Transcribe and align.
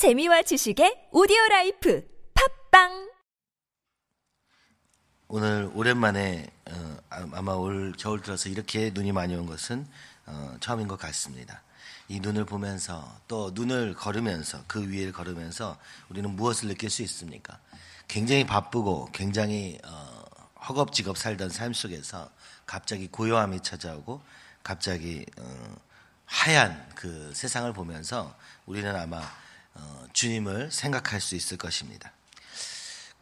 재미와 0.00 0.40
지식의 0.40 1.08
오디오 1.12 1.36
라이프 1.50 2.02
팟빵 2.70 3.10
오늘 5.28 5.70
오랜만에 5.74 6.50
어, 6.70 6.96
아마 7.10 7.52
올 7.52 7.92
겨울 7.98 8.22
들어서 8.22 8.48
이렇게 8.48 8.92
눈이 8.94 9.12
많이 9.12 9.36
온 9.36 9.44
것은 9.44 9.86
어, 10.24 10.56
처음인 10.60 10.88
것 10.88 10.98
같습니다. 10.98 11.60
이 12.08 12.18
눈을 12.18 12.46
보면서 12.46 13.14
또 13.28 13.50
눈을 13.52 13.92
걸으면서 13.92 14.64
그 14.66 14.88
위를 14.88 15.12
걸으면서 15.12 15.76
우리는 16.08 16.30
무엇을 16.30 16.68
느낄 16.68 16.88
수 16.88 17.02
있습니까? 17.02 17.58
굉장히 18.08 18.46
바쁘고 18.46 19.10
굉장히 19.12 19.78
어, 19.84 20.24
허겁지겁 20.66 21.18
살던 21.18 21.50
삶 21.50 21.74
속에서 21.74 22.30
갑자기 22.64 23.06
고요함이 23.06 23.60
찾아오고 23.60 24.22
갑자기 24.62 25.26
어, 25.38 25.76
하얀 26.24 26.88
그 26.94 27.32
세상을 27.34 27.70
보면서 27.74 28.34
우리는 28.64 28.96
아마 28.96 29.18
어, 29.18 29.49
주님을 30.12 30.70
생각할 30.70 31.20
수 31.20 31.34
있을 31.34 31.56
것입니다. 31.56 32.12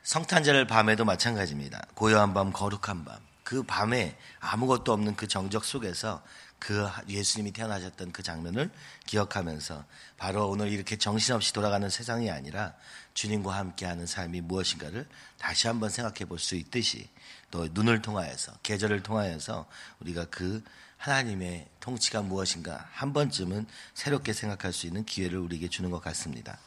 성탄절 0.03 0.67
밤에도 0.67 1.05
마찬가지입니다. 1.05 1.83
고요한 1.95 2.33
밤, 2.33 2.53
거룩한 2.53 3.05
밤. 3.05 3.19
그 3.45 3.63
밤에 3.63 4.17
아무것도 4.41 4.93
없는 4.93 5.17
그 5.17 5.27
정적 5.27 5.65
속에서 5.65 6.23
그 6.59 6.89
예수님이 7.09 7.53
태어나셨던 7.53 8.13
그 8.13 8.23
장면을 8.23 8.71
기억하면서 9.07 9.85
바로 10.17 10.49
오늘 10.49 10.69
이렇게 10.71 10.97
정신없이 10.97 11.53
돌아가는 11.53 11.89
세상이 11.89 12.31
아니라 12.31 12.75
주님과 13.15 13.57
함께하는 13.57 14.07
삶이 14.07 14.41
무엇인가를 14.43 15.07
다시 15.39 15.67
한번 15.67 15.89
생각해 15.89 16.25
볼 16.27 16.39
수 16.39 16.57
있듯이 16.57 17.09
또 17.51 17.69
눈을 17.73 18.03
통하여서 18.03 18.53
계절을 18.63 19.03
통하여서 19.03 19.67
우리가 20.01 20.27
그 20.27 20.63
하나님의 20.99 21.69
통치가 21.81 22.23
무엇인가 22.23 22.89
한 22.93 23.13
번쯤은 23.13 23.67
새롭게 23.95 24.33
생각할 24.33 24.73
수 24.73 24.87
있는 24.87 25.05
기회를 25.05 25.39
우리에게 25.39 25.69
주는 25.69 25.91
것 25.91 26.03
같습니다. 26.03 26.59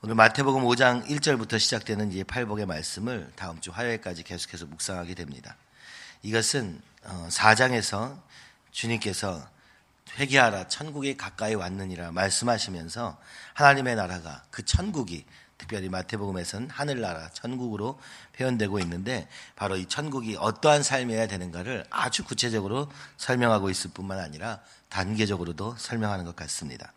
오늘 0.00 0.14
마태복음 0.14 0.62
5장 0.62 1.06
1절부터 1.06 1.58
시작되는 1.58 2.12
이 2.12 2.22
팔복의 2.22 2.66
말씀을 2.66 3.32
다음 3.34 3.60
주 3.60 3.70
화요일까지 3.72 4.22
계속해서 4.22 4.66
묵상하게 4.66 5.14
됩니다. 5.14 5.56
이것은 6.22 6.80
4장에서 7.02 8.12
어, 8.12 8.22
주님께서 8.70 9.48
회개하라 10.18 10.68
천국이 10.68 11.16
가까이 11.16 11.54
왔느니라 11.54 12.12
말씀하시면서 12.12 13.18
하나님의 13.54 13.96
나라가 13.96 14.44
그 14.50 14.64
천국이 14.64 15.24
특별히 15.58 15.88
마태복음에서는 15.88 16.70
하늘나라 16.70 17.28
천국으로 17.30 17.98
표현되고 18.36 18.78
있는데 18.80 19.28
바로 19.56 19.76
이 19.76 19.86
천국이 19.86 20.36
어떠한 20.38 20.82
삶이어야 20.82 21.26
되는가를 21.26 21.84
아주 21.90 22.24
구체적으로 22.24 22.90
설명하고 23.16 23.68
있을 23.68 23.90
뿐만 23.92 24.20
아니라 24.20 24.60
단계적으로도 24.88 25.74
설명하는 25.76 26.24
것 26.24 26.34
같습니다. 26.36 26.92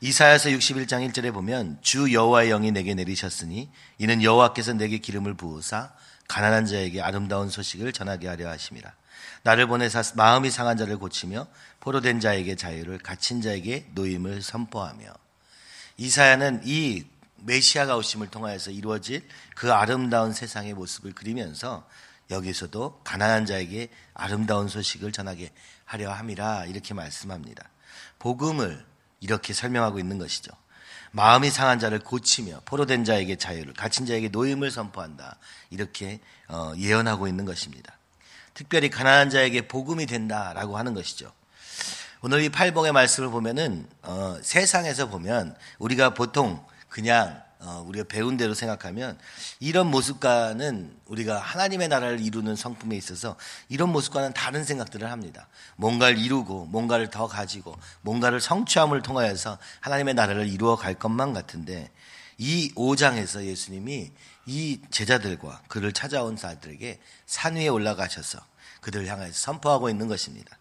이사야서 0.00 0.50
61장 0.50 1.08
1절에 1.08 1.32
보면 1.32 1.78
주 1.80 2.12
여호와의 2.12 2.50
영이 2.50 2.72
내게 2.72 2.94
내리셨으니 2.94 3.70
이는 3.98 4.22
여호와께서 4.22 4.74
내게 4.74 4.98
기름을 4.98 5.34
부으사 5.34 5.92
가난한 6.28 6.66
자에게 6.66 7.00
아름다운 7.00 7.48
소식을 7.48 7.92
전하게 7.92 8.28
하려 8.28 8.48
하심이라. 8.48 8.92
나를 9.42 9.66
보내사 9.66 10.02
마음이 10.14 10.50
상한 10.50 10.76
자를 10.76 10.98
고치며 10.98 11.46
포로된 11.80 12.20
자에게 12.20 12.54
자유를 12.54 12.98
갇힌 12.98 13.40
자에게 13.40 13.88
노임을 13.94 14.42
선포하며 14.42 15.12
이사야는 15.96 16.62
이 16.64 17.04
메시아가 17.40 17.96
오심을 17.96 18.28
통하여서 18.28 18.70
이루어질 18.70 19.26
그 19.54 19.72
아름다운 19.72 20.32
세상의 20.32 20.74
모습을 20.74 21.12
그리면서 21.12 21.86
여기서도 22.30 23.00
가난한 23.04 23.46
자에게 23.46 23.88
아름다운 24.14 24.68
소식을 24.68 25.12
전하게 25.12 25.52
하려 25.84 26.12
함이라 26.12 26.66
이렇게 26.66 26.94
말씀합니다. 26.94 27.70
복음을 28.18 28.84
이렇게 29.20 29.52
설명하고 29.52 29.98
있는 29.98 30.18
것이죠. 30.18 30.52
마음이 31.12 31.50
상한 31.50 31.78
자를 31.78 32.00
고치며 32.00 32.62
포로된 32.64 33.04
자에게 33.04 33.36
자유를 33.36 33.72
갇힌 33.72 34.04
자에게 34.04 34.28
노임을 34.28 34.70
선포한다. 34.70 35.38
이렇게 35.70 36.20
어, 36.48 36.72
예언하고 36.76 37.28
있는 37.28 37.44
것입니다. 37.44 37.96
특별히 38.52 38.90
가난한 38.90 39.30
자에게 39.30 39.68
복음이 39.68 40.06
된다라고 40.06 40.76
하는 40.76 40.92
것이죠. 40.92 41.32
오늘 42.20 42.42
이 42.42 42.48
팔복의 42.48 42.92
말씀을 42.92 43.30
보면은 43.30 43.88
어, 44.02 44.36
세상에서 44.42 45.08
보면 45.08 45.56
우리가 45.78 46.14
보통 46.14 46.64
그냥 46.98 47.40
어, 47.60 47.84
우리가 47.86 48.06
배운 48.08 48.36
대로 48.36 48.54
생각하면 48.54 49.16
이런 49.60 49.86
모습과는 49.86 50.96
우리가 51.06 51.38
하나님의 51.38 51.86
나라를 51.86 52.18
이루는 52.18 52.56
성품에 52.56 52.96
있어서 52.96 53.36
이런 53.68 53.90
모습과는 53.92 54.32
다른 54.32 54.64
생각들을 54.64 55.08
합니다. 55.08 55.46
뭔가를 55.76 56.18
이루고 56.18 56.64
뭔가를 56.64 57.08
더 57.10 57.28
가지고 57.28 57.78
뭔가를 58.00 58.40
성취함을 58.40 59.02
통하여서 59.02 59.58
하나님의 59.78 60.14
나라를 60.14 60.48
이루어 60.48 60.74
갈 60.74 60.94
것만 60.94 61.34
같은데 61.34 61.88
이 62.36 62.72
5장에서 62.74 63.44
예수님이 63.44 64.10
이 64.46 64.80
제자들과 64.90 65.62
그를 65.68 65.92
찾아온 65.92 66.36
사람들에게 66.36 66.98
산 67.26 67.54
위에 67.54 67.68
올라가셔서 67.68 68.40
그들을 68.80 69.06
향해서 69.06 69.34
선포하고 69.34 69.88
있는 69.88 70.08
것입니다. 70.08 70.58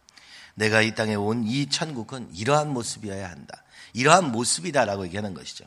내가 0.53 0.83
이 0.83 0.93
땅에 0.93 1.15
온 1.15 1.45
이 1.47 1.67
천국은 1.67 2.29
이러한 2.35 2.71
모습이어야 2.71 3.27
한다. 3.27 3.63
이러한 3.93 4.31
모습이다라고 4.31 5.07
얘기하는 5.07 5.33
것이죠. 5.33 5.65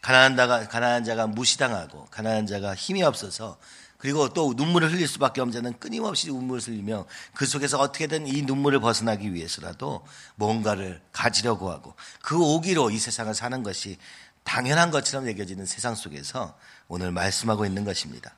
가난한 0.00 0.36
자가, 0.36 0.68
가난한 0.68 1.04
자가 1.04 1.26
무시당하고 1.26 2.06
가난한 2.10 2.46
자가 2.46 2.74
힘이 2.74 3.02
없어서 3.02 3.58
그리고 3.98 4.30
또 4.30 4.54
눈물을 4.56 4.90
흘릴 4.90 5.06
수밖에 5.06 5.42
없는 5.42 5.52
자는 5.52 5.78
끊임없이 5.78 6.28
눈물을 6.28 6.62
흘리며 6.62 7.06
그 7.34 7.44
속에서 7.44 7.78
어떻게든 7.78 8.26
이 8.26 8.42
눈물을 8.42 8.80
벗어나기 8.80 9.34
위해서라도 9.34 10.06
뭔가를 10.36 11.02
가지려고 11.12 11.70
하고 11.70 11.94
그 12.22 12.42
오기로 12.42 12.90
이 12.90 12.98
세상을 12.98 13.32
사는 13.34 13.62
것이 13.62 13.98
당연한 14.42 14.90
것처럼 14.90 15.28
여겨지는 15.28 15.66
세상 15.66 15.94
속에서 15.94 16.56
오늘 16.88 17.12
말씀하고 17.12 17.66
있는 17.66 17.84
것입니다. 17.84 18.34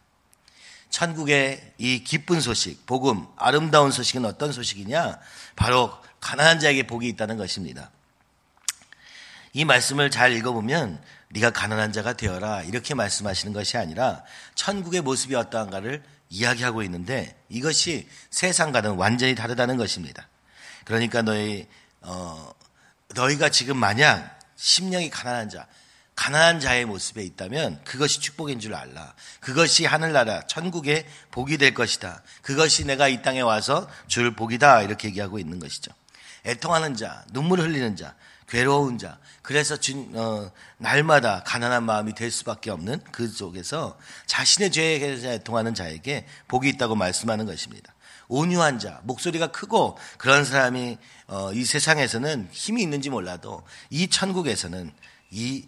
천국의 0.90 1.74
이 1.78 2.04
기쁜 2.04 2.40
소식, 2.40 2.84
복음, 2.84 3.26
아름다운 3.36 3.92
소식은 3.92 4.24
어떤 4.24 4.52
소식이냐? 4.52 5.18
바로 5.56 5.96
가난한 6.20 6.58
자에게 6.58 6.86
복이 6.86 7.08
있다는 7.08 7.38
것입니다. 7.38 7.90
이 9.54 9.64
말씀을 9.64 10.10
잘 10.10 10.32
읽어보면 10.32 11.02
네가 11.32 11.50
가난한 11.50 11.92
자가 11.92 12.12
되어라 12.12 12.62
이렇게 12.62 12.94
말씀하시는 12.94 13.52
것이 13.52 13.78
아니라 13.78 14.22
천국의 14.54 15.00
모습이 15.00 15.34
어떠한가를 15.34 16.02
이야기하고 16.28 16.82
있는데 16.84 17.36
이것이 17.48 18.08
세상과는 18.30 18.92
완전히 18.92 19.34
다르다는 19.34 19.76
것입니다. 19.76 20.28
그러니까 20.84 21.22
너희 21.22 21.66
어, 22.00 22.52
너희가 23.14 23.48
지금 23.48 23.76
마냥 23.76 24.28
심령이 24.56 25.10
가난한 25.10 25.48
자, 25.48 25.66
가난한 26.14 26.60
자의 26.60 26.84
모습에 26.84 27.22
있다면 27.22 27.82
그것이 27.84 28.20
축복인 28.20 28.60
줄 28.60 28.74
알라. 28.74 29.14
그것이 29.40 29.86
하늘나라 29.86 30.46
천국의 30.46 31.06
복이 31.30 31.56
될 31.56 31.72
것이다. 31.72 32.22
그것이 32.42 32.84
내가 32.84 33.08
이 33.08 33.22
땅에 33.22 33.40
와서 33.40 33.88
줄 34.06 34.34
복이다 34.34 34.82
이렇게 34.82 35.08
얘기하고 35.08 35.38
있는 35.38 35.58
것이죠. 35.58 35.92
애통하는 36.44 36.96
자, 36.96 37.24
눈물 37.32 37.60
흘리는 37.60 37.96
자, 37.96 38.14
괴로운 38.48 38.98
자, 38.98 39.18
그래서 39.42 39.76
진, 39.76 40.10
어, 40.14 40.50
날마다 40.78 41.42
가난한 41.44 41.84
마음이 41.84 42.14
될 42.14 42.30
수밖에 42.30 42.70
없는 42.70 43.00
그 43.12 43.28
속에서 43.28 43.98
자신의 44.26 44.72
죄에 44.72 44.98
대해서 44.98 45.38
통하는 45.38 45.74
자에게 45.74 46.26
복이 46.48 46.68
있다고 46.70 46.94
말씀하는 46.94 47.46
것입니다. 47.46 47.94
온유한 48.28 48.78
자, 48.78 49.00
목소리가 49.04 49.48
크고 49.48 49.98
그런 50.18 50.44
사람이 50.44 50.98
어, 51.28 51.52
이 51.52 51.64
세상에서는 51.64 52.48
힘이 52.50 52.82
있는지 52.82 53.10
몰라도 53.10 53.62
이 53.90 54.08
천국에서는 54.08 54.92
이 55.30 55.66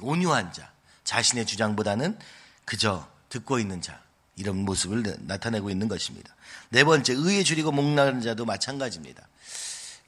온유한 0.00 0.52
자, 0.52 0.70
자신의 1.04 1.46
주장보다는 1.46 2.18
그저 2.64 3.08
듣고 3.28 3.58
있는 3.58 3.82
자, 3.82 4.00
이런 4.36 4.56
모습을 4.58 5.02
나타내고 5.20 5.68
있는 5.68 5.88
것입니다. 5.88 6.34
네 6.70 6.84
번째, 6.84 7.12
의에 7.14 7.42
줄이고 7.42 7.72
목나는 7.72 8.20
자도 8.20 8.44
마찬가지입니다. 8.44 9.26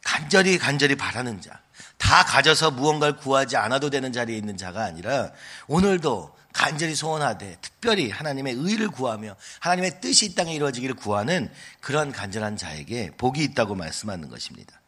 간절히 0.05 0.59
간절히 0.59 0.97
바라는 0.97 1.41
자, 1.41 1.61
다 1.99 2.25
가져서 2.25 2.71
무언가를 2.72 3.16
구하지 3.16 3.56
않아도 3.56 3.91
되는 3.91 4.12
자리에 4.12 4.37
있는 4.37 4.56
자가 4.56 4.84
아니라 4.84 5.31
오늘도 5.66 6.36
간절히 6.53 6.95
소원하되 6.95 7.59
특별히 7.60 8.10
하나님의 8.10 8.54
의를 8.54 8.89
구하며 8.89 9.36
하나님의 9.60 10.01
뜻이 10.01 10.27
이 10.27 10.34
땅에 10.34 10.54
이루어지기를 10.54 10.97
구하는 10.97 11.51
그런 11.80 12.10
간절한 12.13 12.57
자에게 12.57 13.13
복이 13.16 13.42
있다고 13.45 13.74
말씀하는 13.74 14.28
것입니다. 14.28 14.80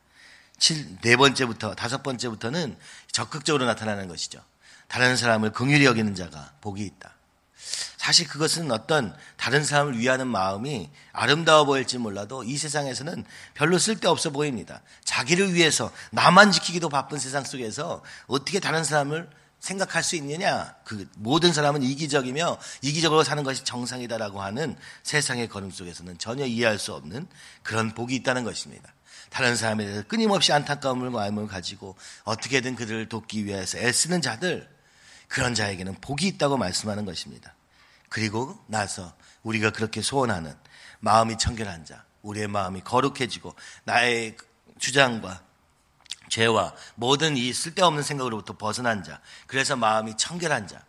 네 1.03 1.17
번째부터 1.17 1.75
다섯 1.75 2.03
번째부터는 2.03 2.77
적극적으로 3.11 3.67
나타나는 3.67 4.09
것이죠. 4.09 4.41
다른 4.89 5.17
사람을 5.17 5.53
긍휼히 5.53 5.85
여기는 5.85 6.15
자가 6.15 6.53
복이 6.61 6.85
있다. 6.85 7.15
사실 7.97 8.27
그것은 8.27 8.71
어떤 8.73 9.17
다른 9.37 9.65
사람을 9.65 9.99
위하는 9.99 10.27
마음이 10.27 10.91
아름다워 11.13 11.65
보일지 11.65 11.99
몰라도 11.99 12.43
이 12.43 12.57
세상에서는 12.57 13.25
별로 13.55 13.79
쓸데없어 13.79 14.31
보입니다. 14.31 14.83
자기를 15.05 15.55
위해서 15.55 15.93
나만 16.11 16.51
지키기도 16.51 16.89
바쁜 16.89 17.19
세상 17.19 17.45
속에서 17.45 18.03
어떻게 18.27 18.59
다른 18.59 18.83
사람을 18.83 19.31
생각할 19.61 20.03
수 20.03 20.17
있느냐? 20.17 20.75
그 20.85 21.09
모든 21.17 21.53
사람은 21.53 21.85
이기적이며 21.85 22.59
이기적으로 22.83 23.23
사는 23.23 23.45
것이 23.45 23.63
정상이다라고 23.63 24.43
하는 24.43 24.77
세상의 25.05 25.49
걸음 25.49 25.71
속에서는 25.71 26.19
전혀 26.19 26.45
이해할 26.45 26.81
수 26.81 26.93
없는 26.95 27.29
그런 27.63 27.95
복이 27.95 28.17
있다는 28.17 28.43
것입니다. 28.43 28.93
다른 29.31 29.55
사람에 29.55 29.85
대해서 29.85 30.03
끊임없이 30.09 30.53
안타까움을 30.53 31.11
마음을 31.11 31.47
가지고 31.47 31.97
어떻게든 32.25 32.75
그들을 32.75 33.09
돕기 33.09 33.45
위해서 33.45 33.79
애쓰는 33.79 34.21
자들 34.21 34.69
그런 35.33 35.55
자에게는 35.55 35.95
복이 36.03 36.27
있다고 36.27 36.59
말씀하는 36.59 37.07
것입니다. 37.07 37.55
그리고 38.11 38.63
나서 38.67 39.15
우리가 39.43 39.71
그렇게 39.71 40.03
소원하는 40.03 40.55
마음이 41.01 41.39
청결한 41.39 41.87
자, 41.87 42.05
우리의 42.21 42.49
마음이 42.49 42.83
거룩해지고 42.83 43.55
나의 43.85 44.37
주장과 44.79 45.43
죄와 46.29 46.75
모든 46.97 47.39
이 47.39 47.51
쓸데없는 47.51 48.03
생각으로부터 48.03 48.59
벗어난 48.59 49.03
자, 49.03 49.23
그래서 49.47 49.75
마음이 49.75 50.19
청결한 50.19 50.69
자, 50.69 50.85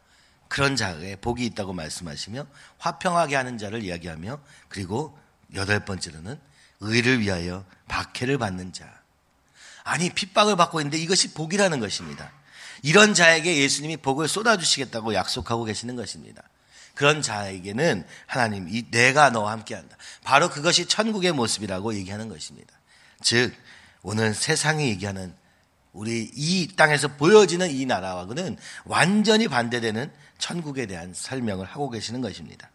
그런 0.49 0.75
자에 0.75 1.15
복이 1.15 1.45
있다고 1.45 1.71
말씀하시며 1.71 2.45
화평하게 2.79 3.37
하는 3.37 3.57
자를 3.57 3.81
이야기하며 3.81 4.41
그리고 4.67 5.17
여덟 5.53 5.85
번째로는 5.85 6.37
의를 6.81 7.21
위하여 7.21 7.63
박해를 7.87 8.37
받는 8.37 8.73
자. 8.73 8.93
아니, 9.85 10.09
핍박을 10.09 10.57
받고 10.57 10.81
있는데 10.81 10.97
이것이 10.97 11.33
복이라는 11.33 11.79
것입니다. 11.79 12.42
이런 12.83 13.13
자에게 13.13 13.57
예수님이 13.57 13.97
복을 13.97 14.27
쏟아주시겠다고 14.27 15.15
약속하고 15.15 15.63
계시는 15.63 15.95
것입니다. 15.95 16.43
그런 16.93 17.21
자에게는 17.23 18.05
하나님, 18.27 18.67
이 18.69 18.83
내가 18.91 19.31
너와 19.31 19.51
함께 19.51 19.73
한다. 19.73 19.97
바로 20.23 20.49
그것이 20.49 20.85
천국의 20.85 21.31
모습이라고 21.31 21.95
얘기하는 21.95 22.29
것입니다. 22.29 22.71
즉, 23.21 23.53
오늘 24.03 24.33
세상이 24.35 24.89
얘기하는 24.89 25.33
우리 25.93 26.29
이 26.35 26.75
땅에서 26.75 27.07
보여지는 27.07 27.71
이 27.71 27.85
나라와는 27.85 28.57
완전히 28.83 29.47
반대되는 29.47 30.11
천국에 30.37 30.85
대한 30.85 31.13
설명을 31.15 31.65
하고 31.65 31.89
계시는 31.89 32.21
것입니다. 32.21 32.69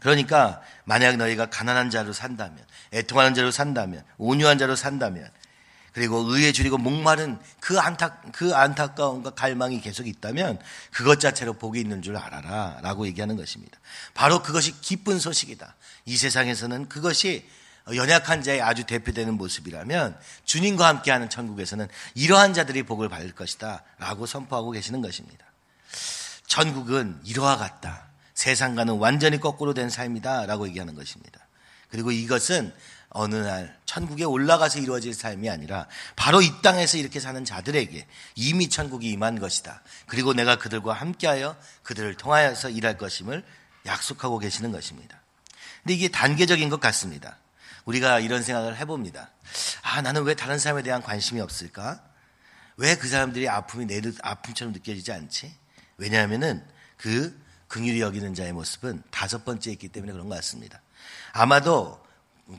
그러니까 0.00 0.62
만약 0.84 1.16
너희가 1.16 1.46
가난한 1.46 1.90
자로 1.90 2.12
산다면, 2.12 2.58
애통하는 2.92 3.34
자로 3.34 3.50
산다면, 3.50 4.04
온유한 4.16 4.58
자로 4.58 4.74
산다면, 4.74 5.30
그리고 5.94 6.18
의에 6.18 6.50
줄이고 6.50 6.76
목마른 6.76 7.38
그 7.60 7.78
안타 7.78 8.20
그 8.32 8.54
안타까움과 8.54 9.30
갈망이 9.30 9.80
계속 9.80 10.08
있다면 10.08 10.58
그것 10.90 11.20
자체로 11.20 11.54
복이 11.54 11.80
있는 11.80 12.02
줄 12.02 12.16
알아라라고 12.16 13.06
얘기하는 13.06 13.36
것입니다. 13.36 13.78
바로 14.12 14.42
그것이 14.42 14.80
기쁜 14.80 15.20
소식이다. 15.20 15.76
이 16.06 16.16
세상에서는 16.16 16.88
그것이 16.88 17.48
연약한 17.94 18.42
자의 18.42 18.60
아주 18.60 18.84
대표되는 18.84 19.34
모습이라면 19.34 20.18
주님과 20.44 20.88
함께하는 20.88 21.30
천국에서는 21.30 21.86
이러한 22.14 22.54
자들이 22.54 22.82
복을 22.82 23.08
받을 23.08 23.32
것이다라고 23.32 24.26
선포하고 24.26 24.72
계시는 24.72 25.00
것입니다. 25.00 25.46
천국은 26.48 27.20
이러와 27.24 27.56
같다. 27.56 28.08
세상과는 28.34 28.94
완전히 28.98 29.38
거꾸로 29.38 29.74
된 29.74 29.90
삶이다라고 29.90 30.66
얘기하는 30.68 30.96
것입니다. 30.96 31.38
그리고 31.88 32.10
이것은 32.10 32.74
어느 33.14 33.36
날 33.36 33.78
천국에 33.86 34.24
올라가서 34.24 34.80
이루어질 34.80 35.14
삶이 35.14 35.48
아니라 35.48 35.86
바로 36.16 36.42
이 36.42 36.50
땅에서 36.62 36.98
이렇게 36.98 37.20
사는 37.20 37.44
자들에게 37.44 38.06
이미 38.34 38.68
천국이 38.68 39.08
임한 39.10 39.38
것이다. 39.38 39.82
그리고 40.06 40.34
내가 40.34 40.56
그들과 40.56 40.94
함께하여 40.94 41.56
그들을 41.84 42.16
통하여서 42.16 42.70
일할 42.70 42.98
것임을 42.98 43.44
약속하고 43.86 44.40
계시는 44.40 44.72
것입니다. 44.72 45.20
근데 45.82 45.94
이게 45.94 46.08
단계적인 46.08 46.68
것 46.70 46.80
같습니다. 46.80 47.38
우리가 47.84 48.18
이런 48.18 48.42
생각을 48.42 48.76
해봅니다. 48.78 49.30
아, 49.82 50.02
나는 50.02 50.24
왜 50.24 50.34
다른 50.34 50.58
사람에 50.58 50.82
대한 50.82 51.00
관심이 51.00 51.40
없을까? 51.40 52.02
왜 52.76 52.96
그 52.96 53.06
사람들이 53.06 53.48
아픔이 53.48 53.86
내 53.86 54.02
아픔처럼 54.22 54.72
느껴지지 54.72 55.12
않지? 55.12 55.54
왜냐하면은 55.98 56.66
그 56.96 57.40
긍휼히 57.68 58.00
여기는 58.00 58.34
자의 58.34 58.52
모습은 58.52 59.04
다섯 59.12 59.44
번째 59.44 59.70
있기 59.70 59.88
때문에 59.88 60.10
그런 60.10 60.28
것 60.28 60.34
같습니다. 60.34 60.80
아마도 61.32 62.03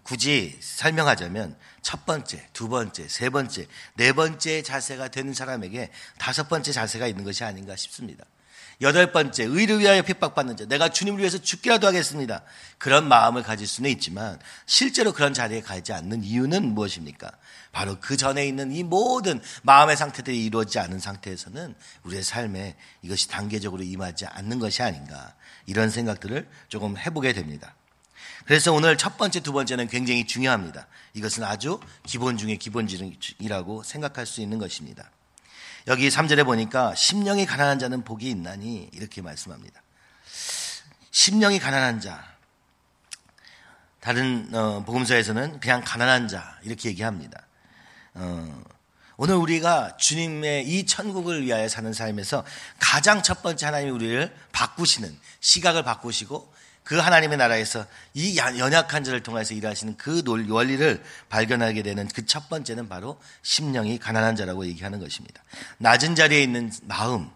굳이 0.03 0.57
설명하자면 0.61 1.55
첫 1.81 2.05
번째, 2.05 2.47
두 2.53 2.69
번째, 2.69 3.07
세 3.07 3.29
번째, 3.29 3.67
네 3.95 4.13
번째 4.13 4.63
자세가 4.63 5.09
되는 5.09 5.33
사람에게 5.33 5.91
다섯 6.17 6.49
번째 6.49 6.71
자세가 6.71 7.07
있는 7.07 7.23
것이 7.23 7.43
아닌가 7.43 7.75
싶습니다. 7.75 8.25
여덟 8.81 9.11
번째, 9.11 9.43
의를 9.43 9.79
위하여 9.79 10.01
핍박받는 10.01 10.57
자. 10.57 10.65
내가 10.65 10.89
주님을 10.89 11.19
위해서 11.19 11.37
죽기라도 11.37 11.87
하겠습니다. 11.87 12.41
그런 12.77 13.07
마음을 13.07 13.41
가질 13.43 13.67
수는 13.67 13.89
있지만 13.91 14.37
실제로 14.65 15.13
그런 15.13 15.33
자리에 15.33 15.61
가지 15.61 15.93
않는 15.93 16.23
이유는 16.23 16.73
무엇입니까? 16.73 17.31
바로 17.71 17.97
그 18.01 18.17
전에 18.17 18.45
있는 18.45 18.71
이 18.71 18.83
모든 18.83 19.41
마음의 19.63 19.95
상태들이 19.95 20.45
이루어지지 20.45 20.79
않은 20.79 20.99
상태에서는 20.99 21.75
우리의 22.03 22.23
삶에 22.23 22.75
이것이 23.01 23.29
단계적으로 23.29 23.83
임하지 23.83 24.25
않는 24.25 24.59
것이 24.59 24.81
아닌가. 24.83 25.35
이런 25.67 25.89
생각들을 25.89 26.47
조금 26.67 26.97
해보게 26.97 27.33
됩니다. 27.33 27.75
그래서 28.45 28.71
오늘 28.71 28.95
첫 28.95 29.17
번째, 29.17 29.39
두 29.39 29.51
번째는 29.53 29.87
굉장히 29.87 30.25
중요합니다. 30.27 30.87
이것은 31.13 31.43
아주 31.43 31.79
기본 32.03 32.37
중의 32.37 32.57
기본이라고 32.57 33.83
생각할 33.83 34.27
수 34.27 34.41
있는 34.41 34.59
것입니다. 34.59 35.09
여기 35.87 36.09
3절에 36.09 36.45
보니까 36.45 36.93
심령이 36.95 37.45
가난한 37.45 37.79
자는 37.79 38.03
복이 38.03 38.29
있나니 38.29 38.89
이렇게 38.93 39.21
말씀합니다. 39.21 39.81
심령이 41.11 41.59
가난한 41.59 41.99
자. 42.01 42.23
다른 43.99 44.53
어, 44.53 44.83
복음서에서는 44.85 45.59
그냥 45.59 45.81
가난한 45.83 46.27
자 46.27 46.59
이렇게 46.61 46.89
얘기합니다. 46.89 47.47
어, 48.13 48.63
오늘 49.17 49.35
우리가 49.35 49.97
주님의 49.97 50.67
이 50.67 50.85
천국을 50.85 51.43
위하여 51.43 51.67
사는 51.67 51.91
삶에서 51.91 52.45
가장 52.79 53.23
첫 53.23 53.41
번째 53.41 53.65
하나님이 53.65 53.91
우리를 53.91 54.35
바꾸시는 54.51 55.17
시각을 55.39 55.83
바꾸시고 55.83 56.53
그 56.85 56.97
하나님의 56.97 57.37
나라에서 57.37 57.85
이 58.13 58.37
연약한 58.37 59.03
자를 59.03 59.21
통해서 59.23 59.53
일하시는 59.53 59.97
그 59.97 60.21
원리를 60.25 61.03
발견하게 61.29 61.81
되는 61.83 62.07
그 62.07 62.25
첫 62.25 62.47
번째는 62.47 62.87
바로 62.87 63.19
심령이 63.41 63.97
가난한 63.99 64.35
자라고 64.35 64.65
얘기하는 64.67 64.99
것입니다. 64.99 65.43
낮은 65.79 66.15
자리에 66.15 66.41
있는 66.41 66.71
마음, 66.83 67.29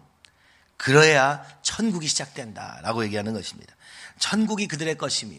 그래야 0.76 1.44
천국이 1.62 2.06
시작된다라고 2.06 3.04
얘기하는 3.04 3.32
것입니다. 3.34 3.74
천국이 4.18 4.66
그들의 4.68 4.96
것이며 4.96 5.36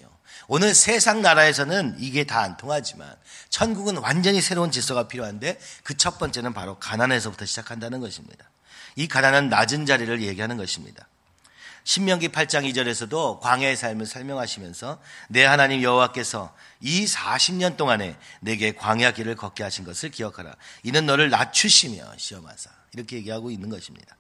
오늘 0.48 0.74
세상 0.76 1.22
나라에서는 1.22 1.96
이게 2.00 2.26
다 2.26 2.42
안 2.42 2.58
통하지만 2.58 3.16
천국은 3.50 3.98
완전히 3.98 4.42
새로운 4.42 4.72
질서가 4.72 5.08
필요한데 5.08 5.58
그 5.84 5.96
첫 5.96 6.20
번째는 6.20 6.54
바로 6.54 6.78
가난에서부터 6.80 7.46
시작한다는 7.46 8.02
것입니다. 8.02 8.50
이 8.98 9.08
가난은 9.08 9.50
낮은 9.50 9.86
자리를 9.86 10.22
얘기하는 10.22 10.58
것입니다. 10.58 11.08
신명기 11.84 12.30
8장 12.30 12.70
2절에서도 12.72 13.40
광야의 13.40 13.76
삶을 13.76 14.06
설명하시면서 14.06 15.00
내 15.30 15.44
하나님 15.44 15.82
여호와께서 15.82 16.54
이 16.80 17.06
40년 17.06 17.78
동안에 17.78 18.16
내게 18.40 18.74
광야 18.74 19.12
길을 19.12 19.36
걷게 19.36 19.64
하신 19.64 19.86
것을 19.86 20.10
기억하라. 20.10 20.56
이는 20.84 21.06
너를 21.06 21.30
낮추시며 21.30 22.18
시험하사. 22.18 22.70
이렇게 22.94 23.18
얘기하고 23.18 23.52
있는 23.52 23.70
것입니다. 23.70 24.16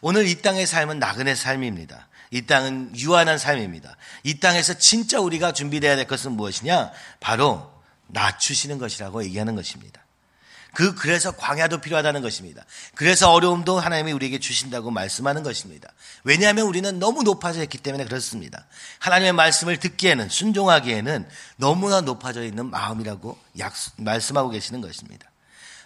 오늘 0.00 0.26
이 0.26 0.40
땅의 0.40 0.66
삶은 0.66 0.98
나그네 0.98 1.34
삶입니다. 1.34 2.08
이 2.30 2.42
땅은 2.42 2.96
유한한 2.98 3.38
삶입니다. 3.38 3.96
이 4.22 4.40
땅에서 4.40 4.74
진짜 4.74 5.20
우리가 5.20 5.52
준비되어야 5.52 5.96
될 5.96 6.06
것은 6.06 6.32
무엇이냐? 6.32 6.92
바로 7.20 7.72
낮추시는 8.08 8.78
것이라고 8.78 9.24
얘기하는 9.24 9.54
것입니다. 9.54 10.03
그 10.74 10.94
그래서 10.94 11.32
광야도 11.32 11.80
필요하다는 11.80 12.20
것입니다. 12.22 12.64
그래서 12.94 13.32
어려움도 13.32 13.78
하나님이 13.78 14.12
우리에게 14.12 14.38
주신다고 14.38 14.90
말씀하는 14.90 15.42
것입니다. 15.42 15.88
왜냐하면 16.24 16.66
우리는 16.66 16.98
너무 16.98 17.22
높아져 17.22 17.62
있기 17.62 17.78
때문에 17.78 18.04
그렇습니다. 18.04 18.66
하나님의 18.98 19.32
말씀을 19.32 19.78
듣기에는 19.78 20.28
순종하기에는 20.28 21.28
너무나 21.56 22.00
높아져 22.00 22.44
있는 22.44 22.70
마음이라고 22.70 23.38
약속, 23.58 23.94
말씀하고 24.02 24.50
계시는 24.50 24.80
것입니다. 24.80 25.30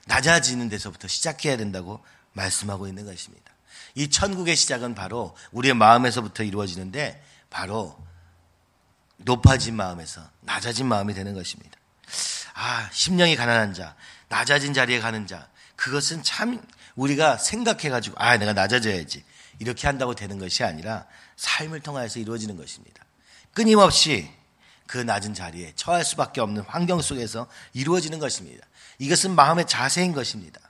낮아지는 0.06 0.68
데서부터 0.68 1.06
시작해야 1.06 1.56
된다고 1.56 2.02
말씀하고 2.32 2.88
있는 2.88 3.04
것입니다. 3.04 3.52
이 3.94 4.08
천국의 4.08 4.56
시작은 4.56 4.94
바로 4.94 5.36
우리의 5.52 5.74
마음에서부터 5.74 6.44
이루어지는데 6.44 7.22
바로 7.50 7.96
높아진 9.18 9.74
마음에서 9.74 10.22
낮아진 10.40 10.86
마음이 10.86 11.14
되는 11.14 11.34
것입니다. 11.34 11.76
아, 12.54 12.88
심령이 12.92 13.36
가난한 13.36 13.74
자, 13.74 13.94
낮아진 14.28 14.74
자리에 14.74 15.00
가는 15.00 15.26
자, 15.26 15.48
그것은 15.76 16.22
참 16.22 16.60
우리가 16.96 17.36
생각해가지고, 17.36 18.16
아, 18.18 18.36
내가 18.36 18.52
낮아져야지. 18.52 19.24
이렇게 19.58 19.86
한다고 19.86 20.14
되는 20.14 20.38
것이 20.38 20.64
아니라 20.64 21.06
삶을 21.36 21.80
통하여서 21.80 22.20
이루어지는 22.20 22.56
것입니다. 22.56 23.04
끊임없이 23.54 24.30
그 24.86 24.98
낮은 24.98 25.34
자리에 25.34 25.72
처할 25.76 26.04
수밖에 26.04 26.40
없는 26.40 26.62
환경 26.62 27.00
속에서 27.00 27.48
이루어지는 27.72 28.18
것입니다. 28.18 28.66
이것은 28.98 29.34
마음의 29.34 29.66
자세인 29.66 30.12
것입니다. 30.12 30.60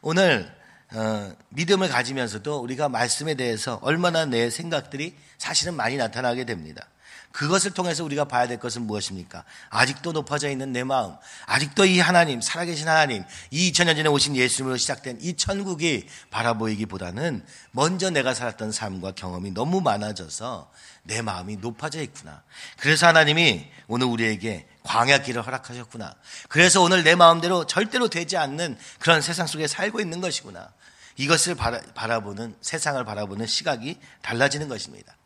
오늘 0.00 0.52
어, 0.94 1.34
믿음을 1.48 1.88
가지면서도 1.88 2.58
우리가 2.58 2.88
말씀에 2.88 3.34
대해서 3.34 3.78
얼마나 3.82 4.26
내 4.26 4.50
생각들이 4.50 5.16
사실은 5.42 5.74
많이 5.74 5.96
나타나게 5.96 6.44
됩니다. 6.44 6.86
그것을 7.32 7.72
통해서 7.72 8.04
우리가 8.04 8.26
봐야 8.26 8.46
될 8.46 8.60
것은 8.60 8.82
무엇입니까? 8.82 9.42
아직도 9.70 10.12
높아져 10.12 10.48
있는 10.48 10.72
내 10.72 10.84
마음, 10.84 11.16
아직도 11.46 11.84
이 11.84 11.98
하나님, 11.98 12.40
살아계신 12.40 12.86
하나님, 12.86 13.24
이 13.50 13.72
2000년 13.72 13.96
전에 13.96 14.08
오신 14.08 14.36
예수님으로 14.36 14.76
시작된 14.76 15.18
이 15.20 15.34
천국이 15.34 16.06
바라보이기보다는 16.30 17.44
먼저 17.72 18.10
내가 18.10 18.34
살았던 18.34 18.70
삶과 18.70 19.12
경험이 19.12 19.50
너무 19.50 19.80
많아져서 19.80 20.70
내 21.02 21.22
마음이 21.22 21.56
높아져 21.56 22.00
있구나. 22.02 22.44
그래서 22.76 23.08
하나님이 23.08 23.66
오늘 23.88 24.06
우리에게 24.06 24.68
광야 24.84 25.22
길을 25.22 25.44
허락하셨구나. 25.44 26.14
그래서 26.50 26.82
오늘 26.82 27.02
내 27.02 27.16
마음대로 27.16 27.66
절대로 27.66 28.06
되지 28.06 28.36
않는 28.36 28.78
그런 29.00 29.20
세상 29.20 29.48
속에 29.48 29.66
살고 29.66 29.98
있는 30.00 30.20
것이구나. 30.20 30.70
이것을 31.16 31.56
바라, 31.56 32.20
보는 32.20 32.54
세상을 32.60 33.02
바라보는 33.04 33.46
시각이 33.46 33.98
달라지는 34.22 34.68
것입니다. 34.68 35.16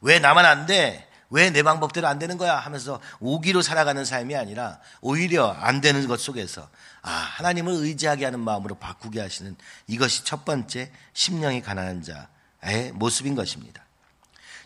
왜 0.00 0.18
나만 0.18 0.44
안 0.44 0.66
돼? 0.66 1.08
왜 1.30 1.50
내 1.50 1.62
방법대로 1.62 2.06
안 2.08 2.18
되는 2.18 2.38
거야? 2.38 2.56
하면서 2.56 3.00
오기로 3.20 3.62
살아가는 3.62 4.04
삶이 4.04 4.34
아니라 4.34 4.80
오히려 5.00 5.50
안 5.50 5.80
되는 5.80 6.06
것 6.08 6.20
속에서 6.20 6.68
아, 7.02 7.10
하나님을 7.10 7.72
의지하게 7.72 8.24
하는 8.24 8.40
마음으로 8.40 8.76
바꾸게 8.76 9.20
하시는 9.20 9.56
이것이 9.86 10.24
첫 10.24 10.44
번째 10.44 10.90
심령이 11.12 11.60
가난한 11.60 12.02
자의 12.02 12.92
모습인 12.92 13.34
것입니다. 13.34 13.84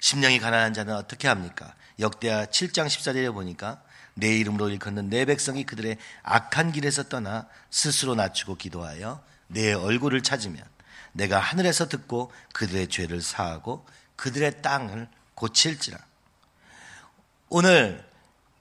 심령이 0.01 0.39
가난한 0.39 0.75
자는 0.75 0.95
어떻게 0.95 1.29
합니까? 1.29 1.75
역대하 1.99 2.47
7장 2.47 2.87
14절에 2.87 3.33
보니까 3.33 3.83
내 4.15 4.37
이름으로 4.39 4.69
일컫는 4.69 5.09
내 5.09 5.25
백성이 5.25 5.65
그들의 5.65 5.97
악한 6.23 6.73
길에서 6.73 7.05
떠나 7.05 7.47
스스로 7.71 8.15
낮추고 8.15 8.57
기도하여 8.57 9.23
내 9.49 9.73
얼굴을 9.73 10.23
찾으면 10.23 10.63
내가 11.13 11.39
하늘에서 11.39 11.89
듣고 11.89 12.33
그들의 12.53 12.89
죄를 12.89 13.21
사하고 13.21 13.87
그들의 14.17 14.63
땅을 14.63 15.09
고칠지라. 15.43 15.99
오늘 17.49 18.07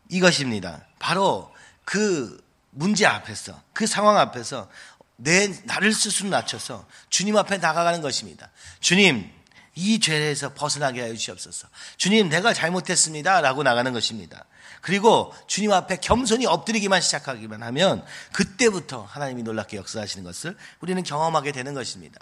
이것입니다. 0.09 0.83
바로 0.97 1.53
그 1.85 2.43
문제 2.71 3.05
앞에서 3.05 3.61
그 3.71 3.85
상황 3.85 4.17
앞에서 4.17 4.67
내 5.15 5.47
나를 5.65 5.93
스스로 5.93 6.29
낮춰서 6.29 6.87
주님 7.09 7.37
앞에 7.37 7.57
나가가는 7.57 8.01
것입니다. 8.01 8.49
주님 8.79 9.31
이 9.75 9.99
죄에서 9.99 10.55
벗어나게 10.55 11.01
하여 11.01 11.13
주시옵소서. 11.13 11.67
주님 11.97 12.29
내가 12.29 12.51
잘못했습니다 12.51 13.41
라고 13.41 13.61
나가는 13.61 13.93
것입니다. 13.93 14.45
그리고 14.81 15.35
주님 15.45 15.71
앞에 15.71 15.97
겸손히 15.97 16.47
엎드리기만 16.47 16.99
시작하기만 16.99 17.61
하면 17.61 18.03
그때부터 18.33 19.03
하나님이 19.03 19.43
놀랍게 19.43 19.77
역사하시는 19.77 20.23
것을 20.23 20.57
우리는 20.79 21.03
경험하게 21.03 21.51
되는 21.51 21.75
것입니다. 21.75 22.19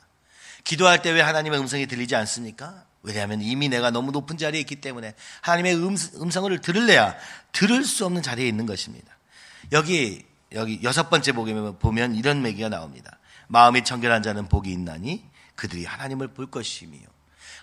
기도할 0.65 1.01
때 1.01 1.11
왜 1.11 1.21
하나님의 1.21 1.59
음성이 1.59 1.87
들리지 1.87 2.17
않습니까? 2.17 2.88
왜냐하면 3.01 3.41
이미 3.41 3.69
내가 3.69 3.91
너무 3.91 4.11
높은 4.11 4.37
자리에 4.37 4.59
있기 4.61 4.77
때문에 4.77 5.13
하나님의 5.41 5.75
음, 5.75 5.95
음성을 6.21 6.59
들을래야 6.59 7.15
들을 7.51 7.83
수 7.83 8.05
없는 8.05 8.21
자리에 8.21 8.47
있는 8.47 8.65
것입니다. 8.65 9.17
여기 9.71 10.25
여기 10.53 10.79
여섯 10.83 11.09
번째 11.09 11.31
복에 11.33 11.53
보면 11.79 12.15
이런 12.15 12.45
얘기가 12.45 12.69
나옵니다. 12.69 13.19
마음이 13.47 13.83
청결한 13.83 14.23
자는 14.23 14.47
복이 14.47 14.71
있나니 14.71 15.23
그들이 15.55 15.85
하나님을 15.85 16.29
볼 16.29 16.49
것이며 16.49 16.97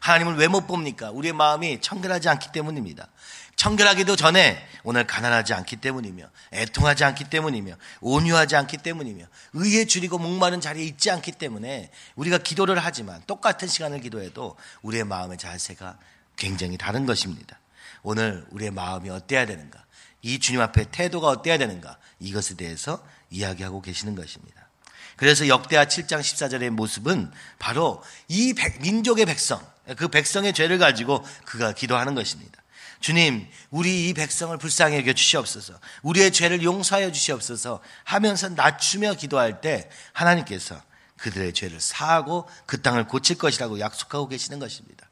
하나님을 0.01 0.37
왜 0.37 0.47
못 0.49 0.67
봅니까? 0.67 1.11
우리의 1.11 1.33
마음이 1.33 1.81
청결하지 1.81 2.29
않기 2.29 2.53
때문입니다. 2.53 3.09
청결하기도 3.57 4.17
전에 4.17 4.65
오늘 4.85 5.07
가난하지 5.07 5.55
않기 5.55 5.77
때문이며 5.77 6.29
애통하지 6.53 7.05
않기 7.05 7.25
때문이며 7.25 7.75
온유하지 8.01 8.55
않기 8.57 8.79
때문이며 8.79 9.25
의에 9.55 9.87
줄이고 9.87 10.19
목마른 10.19 10.61
자리에 10.61 10.85
있지 10.85 11.11
않기 11.11 11.33
때문에 11.33 11.91
우리가 12.15 12.39
기도를 12.39 12.79
하지만 12.79 13.23
똑같은 13.27 13.67
시간을 13.67 14.01
기도해도 14.01 14.57
우리의 14.83 15.05
마음의 15.05 15.39
자세가 15.39 15.99
굉장히 16.37 16.77
다른 16.77 17.07
것입니다. 17.07 17.59
오늘 18.03 18.47
우리의 18.51 18.71
마음이 18.71 19.11
어때야 19.11 19.47
되는가? 19.47 19.85
이 20.23 20.39
주님 20.39 20.61
앞에 20.61 20.91
태도가 20.91 21.29
어때야 21.29 21.59
되는가? 21.59 21.99
이것에 22.21 22.55
대해서 22.55 23.03
이야기하고 23.31 23.81
계시는 23.81 24.15
것입니다. 24.15 24.69
그래서 25.17 25.49
역대하 25.49 25.87
7장 25.87 26.21
14절의 26.21 26.71
모습은 26.71 27.33
바로 27.59 28.03
이 28.29 28.53
백, 28.53 28.83
민족의 28.83 29.25
백성, 29.25 29.67
그 29.97 30.09
백성의 30.09 30.53
죄를 30.53 30.79
가지고 30.79 31.25
그가 31.45 31.73
기도하는 31.73 32.15
것입니다. 32.15 32.63
주님, 33.01 33.47
우리 33.71 34.09
이 34.09 34.15
백성을 34.15 34.57
불쌍히 34.59 34.97
여겨 34.99 35.13
주시옵소서. 35.13 35.79
우리의 36.03 36.33
죄를 36.33 36.63
용서하여 36.63 37.13
주시옵소서 37.13 37.81
하면서 38.05 38.49
낮추며 38.49 39.15
기도할 39.15 39.61
때 39.61 39.89
하나님께서 40.13 40.81
그들의 41.19 41.53
죄를 41.53 41.81
사하고 41.81 42.49
그 42.67 42.83
땅을 42.83 43.07
고칠 43.07 43.39
것이라고 43.39 43.81
약속하고 43.81 44.29
계시는 44.29 44.59
것입니다. 44.59 45.09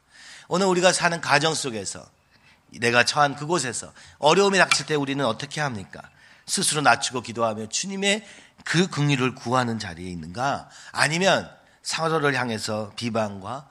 오늘 0.47 0.67
우리가 0.67 0.93
사는 0.93 1.19
가정 1.21 1.53
속에서 1.53 2.05
내가 2.79 3.03
처한 3.03 3.35
그곳에서 3.35 3.93
어려움이 4.19 4.57
닥칠 4.57 4.85
때 4.85 4.95
우리는 4.95 5.23
어떻게 5.25 5.61
합니까? 5.61 6.01
스스로 6.45 6.81
낮추고 6.81 7.21
기도하며 7.21 7.69
주님의 7.69 8.25
그 8.63 8.87
긍휼을 8.87 9.35
구하는 9.35 9.79
자리에 9.79 10.09
있는가? 10.09 10.69
아니면 10.91 11.49
상호를 11.81 12.35
향해서 12.35 12.91
비방과 12.95 13.67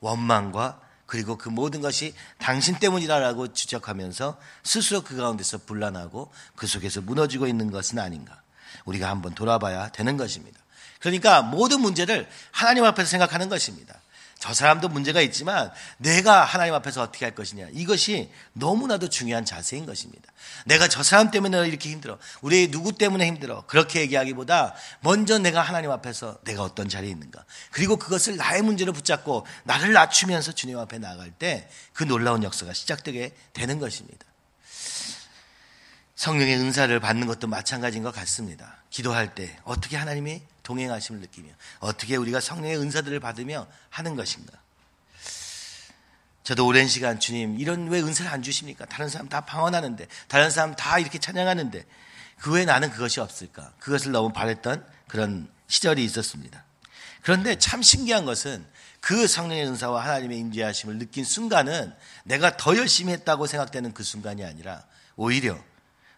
원망과 0.00 0.80
그리고 1.06 1.38
그 1.38 1.48
모든 1.48 1.80
것이 1.80 2.14
당신 2.38 2.78
때문이다라고 2.78 3.54
지적하면서 3.54 4.38
스스로 4.62 5.00
그 5.02 5.16
가운데서 5.16 5.58
분란하고 5.64 6.30
그 6.54 6.66
속에서 6.66 7.00
무너지고 7.00 7.46
있는 7.46 7.70
것은 7.70 7.98
아닌가. 7.98 8.42
우리가 8.84 9.08
한번 9.08 9.34
돌아봐야 9.34 9.88
되는 9.88 10.16
것입니다. 10.16 10.60
그러니까 11.00 11.42
모든 11.42 11.80
문제를 11.80 12.28
하나님 12.50 12.84
앞에서 12.84 13.08
생각하는 13.08 13.48
것입니다. 13.48 14.00
저 14.38 14.54
사람도 14.54 14.88
문제가 14.88 15.20
있지만 15.20 15.70
내가 15.96 16.44
하나님 16.44 16.72
앞에서 16.74 17.02
어떻게 17.02 17.24
할 17.24 17.34
것이냐. 17.34 17.68
이것이 17.72 18.30
너무나도 18.52 19.08
중요한 19.08 19.44
자세인 19.44 19.84
것입니다. 19.84 20.30
내가 20.64 20.86
저 20.88 21.02
사람 21.02 21.30
때문에 21.30 21.66
이렇게 21.66 21.90
힘들어. 21.90 22.18
우리 22.40 22.70
누구 22.70 22.92
때문에 22.92 23.26
힘들어. 23.26 23.64
그렇게 23.66 24.00
얘기하기보다 24.02 24.74
먼저 25.00 25.38
내가 25.38 25.60
하나님 25.60 25.90
앞에서 25.90 26.38
내가 26.44 26.62
어떤 26.62 26.88
자리에 26.88 27.10
있는가. 27.10 27.44
그리고 27.72 27.96
그것을 27.96 28.36
나의 28.36 28.62
문제로 28.62 28.92
붙잡고 28.92 29.44
나를 29.64 29.92
낮추면서 29.92 30.52
주님 30.52 30.78
앞에 30.78 30.98
나갈 30.98 31.30
때 31.30 31.68
그 31.98 32.04
놀라운 32.04 32.44
역사가 32.44 32.74
시작되게 32.74 33.34
되는 33.52 33.80
것입니다. 33.80 34.24
성령의 36.14 36.56
은사를 36.56 37.00
받는 37.00 37.26
것도 37.26 37.48
마찬가지인 37.48 38.04
것 38.04 38.14
같습니다. 38.14 38.76
기도할 38.90 39.34
때 39.34 39.58
어떻게 39.64 39.96
하나님이 39.96 40.42
동행하심을 40.68 41.22
느끼며 41.22 41.50
어떻게 41.80 42.16
우리가 42.16 42.40
성령의 42.40 42.76
은사들을 42.78 43.18
받으며 43.20 43.66
하는 43.88 44.16
것인가. 44.16 44.52
저도 46.44 46.66
오랜 46.66 46.86
시간 46.88 47.18
주님 47.18 47.58
이런 47.58 47.88
왜 47.88 48.00
은사를 48.00 48.30
안 48.30 48.42
주십니까? 48.42 48.84
다른 48.84 49.08
사람 49.08 49.30
다 49.30 49.40
방언하는데 49.40 50.06
다른 50.28 50.50
사람 50.50 50.76
다 50.76 50.98
이렇게 50.98 51.18
찬양하는데 51.18 51.84
그 52.40 52.52
외에 52.52 52.66
나는 52.66 52.90
그것이 52.90 53.18
없을까? 53.20 53.72
그것을 53.78 54.12
너무 54.12 54.30
바랬던 54.30 54.86
그런 55.08 55.50
시절이 55.68 56.04
있었습니다. 56.04 56.62
그런데 57.22 57.58
참 57.58 57.82
신기한 57.82 58.26
것은 58.26 58.64
그 59.00 59.26
성령의 59.26 59.66
은사와 59.68 60.04
하나님의 60.04 60.38
인지하심을 60.38 60.98
느낀 60.98 61.24
순간은 61.24 61.94
내가 62.24 62.58
더 62.58 62.76
열심히 62.76 63.14
했다고 63.14 63.46
생각되는 63.46 63.94
그 63.94 64.02
순간이 64.02 64.44
아니라 64.44 64.84
오히려 65.16 65.58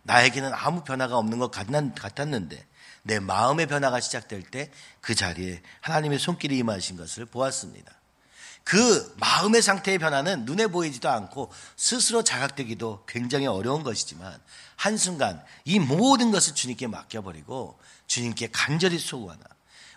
나에게는 0.02 0.52
아무 0.54 0.82
변화가 0.82 1.16
없는 1.16 1.38
것 1.38 1.50
같았는데 1.50 2.66
내 3.02 3.18
마음의 3.18 3.66
변화가 3.66 4.00
시작될 4.00 4.42
때 4.42 4.70
그 5.00 5.14
자리에 5.14 5.62
하나님의 5.80 6.18
손길이 6.18 6.58
임하신 6.58 6.96
것을 6.96 7.24
보았습니다. 7.26 7.92
그 8.62 9.14
마음의 9.18 9.62
상태의 9.62 9.98
변화는 9.98 10.44
눈에 10.44 10.66
보이지도 10.66 11.08
않고 11.08 11.50
스스로 11.76 12.22
자각되기도 12.22 13.04
굉장히 13.08 13.46
어려운 13.46 13.82
것이지만 13.82 14.38
한순간 14.76 15.42
이 15.64 15.78
모든 15.78 16.30
것을 16.30 16.54
주님께 16.54 16.86
맡겨버리고 16.86 17.78
주님께 18.06 18.50
간절히 18.52 18.98
소구하나 18.98 19.42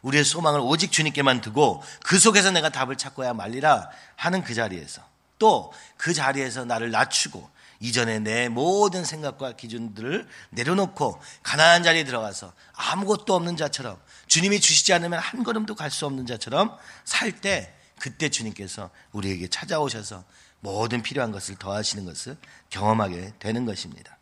우리의 0.02 0.24
소망을 0.24 0.60
오직 0.62 0.92
주님께만 0.92 1.42
두고 1.42 1.84
그 2.04 2.18
속에서 2.18 2.52
내가 2.52 2.70
답을 2.70 2.98
찾고야 2.98 3.34
말리라 3.34 3.90
하는 4.16 4.44
그 4.44 4.54
자리에서 4.54 5.02
또 5.38 5.72
그 5.98 6.14
자리에서 6.14 6.66
나를 6.66 6.92
낮추고 6.92 7.50
이전에 7.80 8.20
내 8.20 8.50
모든 8.50 9.04
생각과 9.04 9.54
기준들을 9.54 10.28
내려놓고 10.52 11.22
가난한 11.44 11.84
자리에 11.84 12.04
들어가서 12.04 12.54
아무것도 12.74 13.34
없는 13.36 13.58
자처럼 13.58 14.00
주님이 14.28 14.60
주시지 14.60 14.94
않으면 14.94 15.20
한 15.20 15.44
걸음도 15.44 15.76
갈 15.76 15.92
수 15.92 16.06
없는 16.06 16.26
자처럼 16.26 16.78
살 17.06 17.32
때 17.42 17.74
그때 18.00 18.30
주님께서 18.30 18.90
우리에게 19.12 19.48
찾아오셔서 19.48 20.24
모든 20.60 21.02
필요한 21.04 21.32
것을 21.32 21.56
더하시는 21.56 22.06
것을 22.06 22.38
경험하게 22.70 23.34
되는 23.40 23.66
것입니다. 23.66 24.18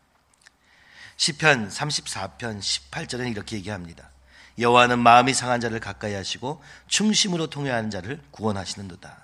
시편 1.16 1.68
34편 1.68 2.60
18절은 2.60 3.30
이렇게 3.30 3.56
얘기합니다. 3.56 4.10
여호와는 4.58 4.98
마음이 4.98 5.34
상한 5.34 5.60
자를 5.60 5.80
가까이 5.80 6.14
하시고 6.14 6.62
충심으로 6.88 7.46
통회하는 7.48 7.90
자를 7.90 8.20
구원하시는도다. 8.32 9.16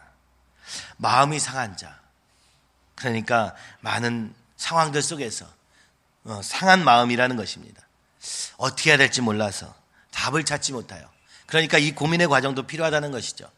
마음이 0.97 1.39
상한 1.39 1.77
자, 1.77 2.01
그러니까 2.99 3.55
많은 3.81 4.35
상황들 4.57 5.02
속에서 5.02 5.47
어, 6.25 6.40
상한 6.43 6.85
마음이라는 6.85 7.37
것입니다. 7.37 7.81
어떻게 8.57 8.90
해야 8.90 8.99
될지 8.99 9.23
몰라서 9.23 9.73
답을 10.11 10.45
찾지 10.45 10.73
못하여. 10.73 11.09
그러니까 11.47 11.78
이 11.78 11.95
고민의 11.95 12.26
과정도 12.26 12.64
필요하다는 12.67 13.12
것이죠. 13.12 13.50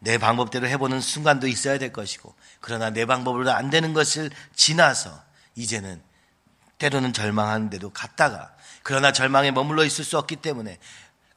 내 0.00 0.16
방법대로 0.16 0.66
해보는 0.68 1.00
순간도 1.00 1.48
있어야 1.48 1.78
될 1.78 1.92
것이고, 1.92 2.34
그러나 2.60 2.90
내 2.90 3.04
방법으로 3.04 3.50
안 3.52 3.68
되는 3.68 3.92
것을 3.92 4.30
지나서 4.54 5.22
이제는 5.54 6.02
때로는 6.78 7.12
절망하는데도 7.12 7.90
갔다가, 7.90 8.54
그러나 8.82 9.12
절망에 9.12 9.50
머물러 9.50 9.84
있을 9.84 10.04
수 10.04 10.16
없기 10.18 10.36
때문에 10.36 10.78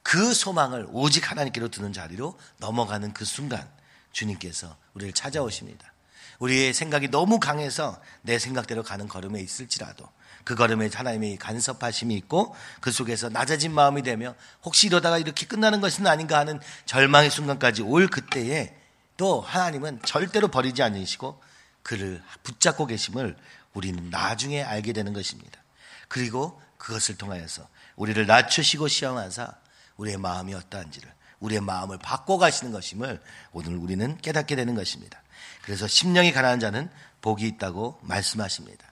그 0.02 0.32
소망을 0.32 0.86
오직 0.90 1.30
하나님께로 1.30 1.68
두는 1.68 1.92
자리로 1.92 2.38
넘어가는 2.58 3.12
그 3.12 3.24
순간, 3.24 3.68
주님께서 4.12 4.76
우리를 4.94 5.12
찾아오십니다. 5.12 5.91
우리의 6.38 6.74
생각이 6.74 7.08
너무 7.08 7.38
강해서 7.38 8.00
내 8.22 8.38
생각대로 8.38 8.82
가는 8.82 9.08
걸음에 9.08 9.40
있을지라도 9.40 10.08
그 10.44 10.54
걸음에 10.54 10.90
하나님의 10.92 11.36
간섭하심이 11.36 12.14
있고 12.16 12.54
그 12.80 12.90
속에서 12.90 13.28
낮아진 13.28 13.72
마음이 13.72 14.02
되며 14.02 14.34
혹시 14.64 14.88
이러다가 14.88 15.18
이렇게 15.18 15.46
끝나는 15.46 15.80
것은 15.80 16.06
아닌가 16.06 16.38
하는 16.38 16.60
절망의 16.86 17.30
순간까지 17.30 17.82
올 17.82 18.08
그때에 18.08 18.74
또 19.16 19.40
하나님은 19.40 20.00
절대로 20.04 20.48
버리지 20.48 20.82
않으시고 20.82 21.40
그를 21.82 22.22
붙잡고 22.42 22.86
계심을 22.86 23.36
우리는 23.74 24.10
나중에 24.10 24.62
알게 24.62 24.92
되는 24.92 25.12
것입니다. 25.12 25.60
그리고 26.08 26.60
그것을 26.76 27.16
통하여서 27.16 27.68
우리를 27.96 28.26
낮추시고 28.26 28.88
시험하사 28.88 29.54
우리의 29.96 30.18
마음이 30.18 30.54
어떠한지를 30.54 31.12
우리의 31.40 31.60
마음을 31.60 31.98
바꿔 31.98 32.38
가시는 32.38 32.72
것임을 32.72 33.20
오늘 33.52 33.76
우리는 33.76 34.16
깨닫게 34.18 34.56
되는 34.56 34.74
것입니다. 34.74 35.21
그래서 35.62 35.86
심령이 35.86 36.32
가난한 36.32 36.60
자는 36.60 36.90
복이 37.20 37.46
있다고 37.46 37.98
말씀하십니다. 38.02 38.86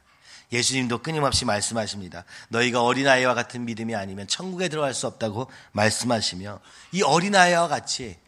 예수님도 0.52 0.98
끊임없이 0.98 1.44
말씀하십니다. 1.44 2.24
너희가 2.48 2.82
어린아이와 2.82 3.34
같은 3.34 3.64
믿음이 3.64 3.94
아니면 3.94 4.26
천국에 4.26 4.68
들어갈 4.68 4.94
수 4.94 5.06
없다고 5.06 5.50
말씀하시며 5.72 6.60
이 6.92 7.02
어린아이와 7.02 7.68
같이 7.68 8.18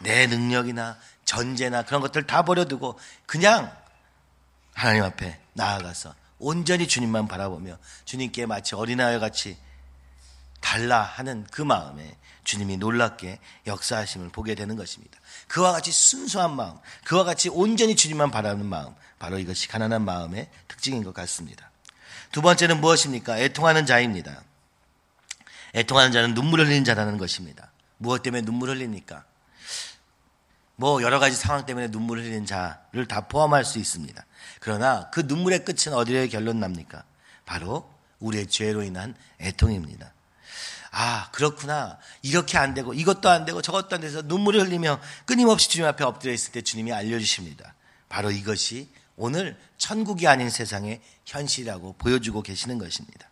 내 0.00 0.26
능력이나 0.26 0.98
전제나 1.24 1.84
그런 1.84 2.00
것들 2.00 2.26
다 2.26 2.42
버려두고 2.42 2.98
그냥 3.26 3.72
하나님 4.74 5.04
앞에 5.04 5.38
나아가서 5.52 6.14
온전히 6.38 6.88
주님만 6.88 7.28
바라보며 7.28 7.78
주님께 8.04 8.46
마치 8.46 8.74
어린아이와 8.74 9.20
같이 9.20 9.56
달라 10.62 11.02
하는 11.02 11.46
그 11.50 11.60
마음에 11.60 12.16
주님이 12.44 12.78
놀랍게 12.78 13.38
역사하심을 13.66 14.30
보게 14.30 14.54
되는 14.54 14.76
것입니다. 14.76 15.18
그와 15.48 15.72
같이 15.72 15.92
순수한 15.92 16.56
마음, 16.56 16.78
그와 17.04 17.24
같이 17.24 17.50
온전히 17.50 17.94
주님만 17.94 18.30
바라는 18.30 18.64
마음, 18.64 18.94
바로 19.18 19.38
이것이 19.38 19.68
가난한 19.68 20.02
마음의 20.02 20.48
특징인 20.68 21.04
것 21.04 21.12
같습니다. 21.12 21.70
두 22.30 22.40
번째는 22.40 22.80
무엇입니까? 22.80 23.38
애통하는 23.38 23.84
자입니다. 23.84 24.42
애통하는 25.74 26.12
자는 26.12 26.34
눈물을 26.34 26.66
흘리는 26.66 26.84
자라는 26.84 27.18
것입니다. 27.18 27.70
무엇 27.98 28.22
때문에 28.22 28.42
눈물을 28.42 28.76
흘립니까? 28.76 29.24
뭐 30.76 31.02
여러 31.02 31.18
가지 31.18 31.36
상황 31.36 31.66
때문에 31.66 31.88
눈물을 31.88 32.24
흘리는 32.24 32.46
자를 32.46 33.06
다 33.06 33.28
포함할 33.28 33.64
수 33.64 33.78
있습니다. 33.78 34.24
그러나 34.60 35.10
그 35.10 35.20
눈물의 35.20 35.64
끝은 35.64 35.92
어디에 35.92 36.28
결론 36.28 36.60
납니까? 36.60 37.04
바로 37.44 37.88
우리의 38.20 38.46
죄로 38.46 38.82
인한 38.82 39.14
애통입니다. 39.40 40.12
아, 40.94 41.30
그렇구나. 41.32 41.98
이렇게 42.20 42.58
안 42.58 42.74
되고, 42.74 42.92
이것도 42.92 43.28
안 43.30 43.46
되고, 43.46 43.62
저것도 43.62 43.96
안 43.96 44.02
돼서 44.02 44.20
눈물을 44.22 44.60
흘리며 44.60 45.00
끊임없이 45.24 45.70
주님 45.70 45.86
앞에 45.86 46.04
엎드려 46.04 46.32
있을 46.34 46.52
때 46.52 46.60
주님이 46.60 46.92
알려주십니다. 46.92 47.74
바로 48.10 48.30
이것이 48.30 48.90
오늘 49.16 49.58
천국이 49.78 50.28
아닌 50.28 50.50
세상의 50.50 51.00
현실이라고 51.24 51.94
보여주고 51.94 52.42
계시는 52.42 52.78
것입니다. 52.78 53.30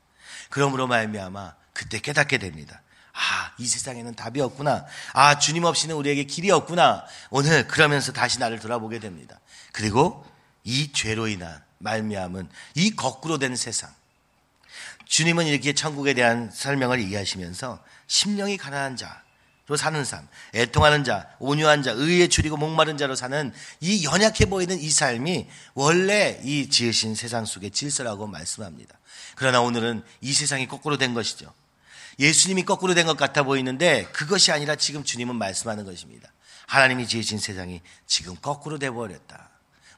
그러므로 0.48 0.86
말미암아 0.86 1.54
그때 1.74 2.00
깨닫게 2.00 2.38
됩니다. 2.38 2.80
아, 3.12 3.52
이 3.58 3.66
세상에는 3.66 4.14
답이 4.14 4.40
없구나. 4.40 4.86
아, 5.12 5.38
주님 5.38 5.64
없이는 5.64 5.94
우리에게 5.94 6.24
길이 6.24 6.50
없구나. 6.50 7.04
오늘 7.28 7.68
그러면서 7.68 8.12
다시 8.12 8.38
나를 8.38 8.58
돌아보게 8.58 9.00
됩니다. 9.00 9.38
그리고 9.72 10.24
이 10.64 10.92
죄로 10.92 11.28
인한 11.28 11.62
말미암은 11.78 12.48
이 12.76 12.96
거꾸로 12.96 13.36
된 13.36 13.54
세상. 13.54 13.92
주님은 15.10 15.48
이렇게 15.48 15.72
천국에 15.72 16.14
대한 16.14 16.50
설명을 16.52 17.02
얘기하시면서 17.02 17.82
심령이 18.06 18.56
가난한 18.56 18.96
자로 18.96 19.76
사는 19.76 20.04
삶, 20.04 20.26
애통하는 20.54 21.02
자, 21.02 21.28
온유한 21.40 21.82
자, 21.82 21.90
의에 21.90 22.28
줄이고 22.28 22.56
목마른 22.56 22.96
자로 22.96 23.16
사는 23.16 23.52
이 23.80 24.04
연약해 24.04 24.46
보이는 24.46 24.78
이 24.78 24.88
삶이 24.88 25.48
원래 25.74 26.40
이 26.44 26.68
지으신 26.70 27.16
세상 27.16 27.44
속의 27.44 27.72
질서라고 27.72 28.28
말씀합니다. 28.28 28.96
그러나 29.34 29.60
오늘은 29.60 30.04
이 30.20 30.32
세상이 30.32 30.68
거꾸로 30.68 30.96
된 30.96 31.12
것이죠. 31.12 31.52
예수님이 32.20 32.64
거꾸로 32.64 32.94
된 32.94 33.04
것 33.06 33.16
같아 33.16 33.42
보이는데 33.42 34.04
그것이 34.12 34.52
아니라 34.52 34.76
지금 34.76 35.02
주님은 35.02 35.34
말씀하는 35.34 35.84
것입니다. 35.84 36.30
하나님이 36.68 37.08
지으신 37.08 37.38
세상이 37.40 37.80
지금 38.06 38.36
거꾸로 38.40 38.78
돼 38.78 38.90
버렸다. 38.90 39.49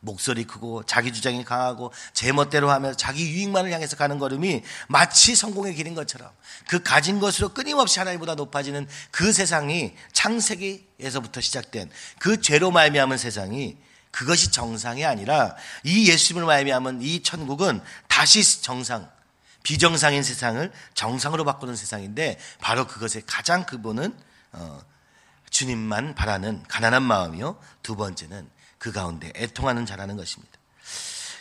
목소리 0.04 0.44
크고 0.44 0.82
자기 0.82 1.12
주장이 1.12 1.44
강하고 1.44 1.92
제 2.12 2.32
멋대로 2.32 2.70
하면서 2.70 2.96
자기 2.96 3.30
유익만을 3.30 3.70
향해서 3.72 3.96
가는 3.96 4.18
걸음이 4.18 4.62
마치 4.88 5.36
성공의 5.36 5.74
길인 5.74 5.94
것처럼 5.94 6.28
그 6.68 6.82
가진 6.82 7.20
것으로 7.20 7.50
끊임없이 7.50 8.00
하나님보다 8.00 8.34
높아지는 8.34 8.88
그 9.12 9.32
세상이 9.32 9.94
창세기에서부터 10.12 11.40
시작된 11.40 11.88
그 12.18 12.40
죄로 12.40 12.72
말미암은 12.72 13.16
세상이 13.16 13.76
그것이 14.10 14.50
정상이 14.50 15.04
아니라 15.04 15.54
이 15.84 16.10
예수님을 16.10 16.46
말미암은 16.46 17.00
이 17.02 17.22
천국은 17.22 17.80
다시 18.08 18.60
정상 18.60 19.08
비정상인 19.62 20.24
세상을 20.24 20.72
정상으로 20.94 21.44
바꾸는 21.44 21.76
세상인데 21.76 22.38
바로 22.60 22.88
그것의 22.88 23.22
가장 23.24 23.64
근본은 23.64 24.12
어, 24.50 24.80
주님만 25.50 26.16
바라는 26.16 26.64
가난한 26.66 27.04
마음이요. 27.04 27.56
두 27.84 27.94
번째는 27.94 28.50
그 28.82 28.90
가운데 28.90 29.32
애통하는 29.36 29.86
자라는 29.86 30.16
것입니다. 30.16 30.58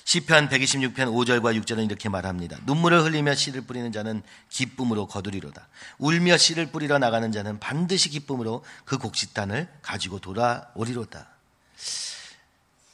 시편 0.04 0.50
126편 0.50 1.08
5절과 1.08 1.60
6절은 1.60 1.86
이렇게 1.86 2.08
말합니다. 2.08 2.60
눈물을 2.68 3.02
흘리며 3.02 3.34
씨를 3.34 3.62
뿌리는 3.62 3.92
자는 3.92 4.22
기쁨으로 4.50 5.08
거두리로다. 5.08 5.68
울며 5.98 6.38
씨를 6.38 6.68
뿌리러 6.68 7.00
나가는 7.00 7.32
자는 7.32 7.60
반드시 7.60 8.10
기쁨으로 8.10 8.64
그 8.86 9.00
곡식단을 9.00 9.68
가지고 9.82 10.20
돌아오리로다. 10.20 11.30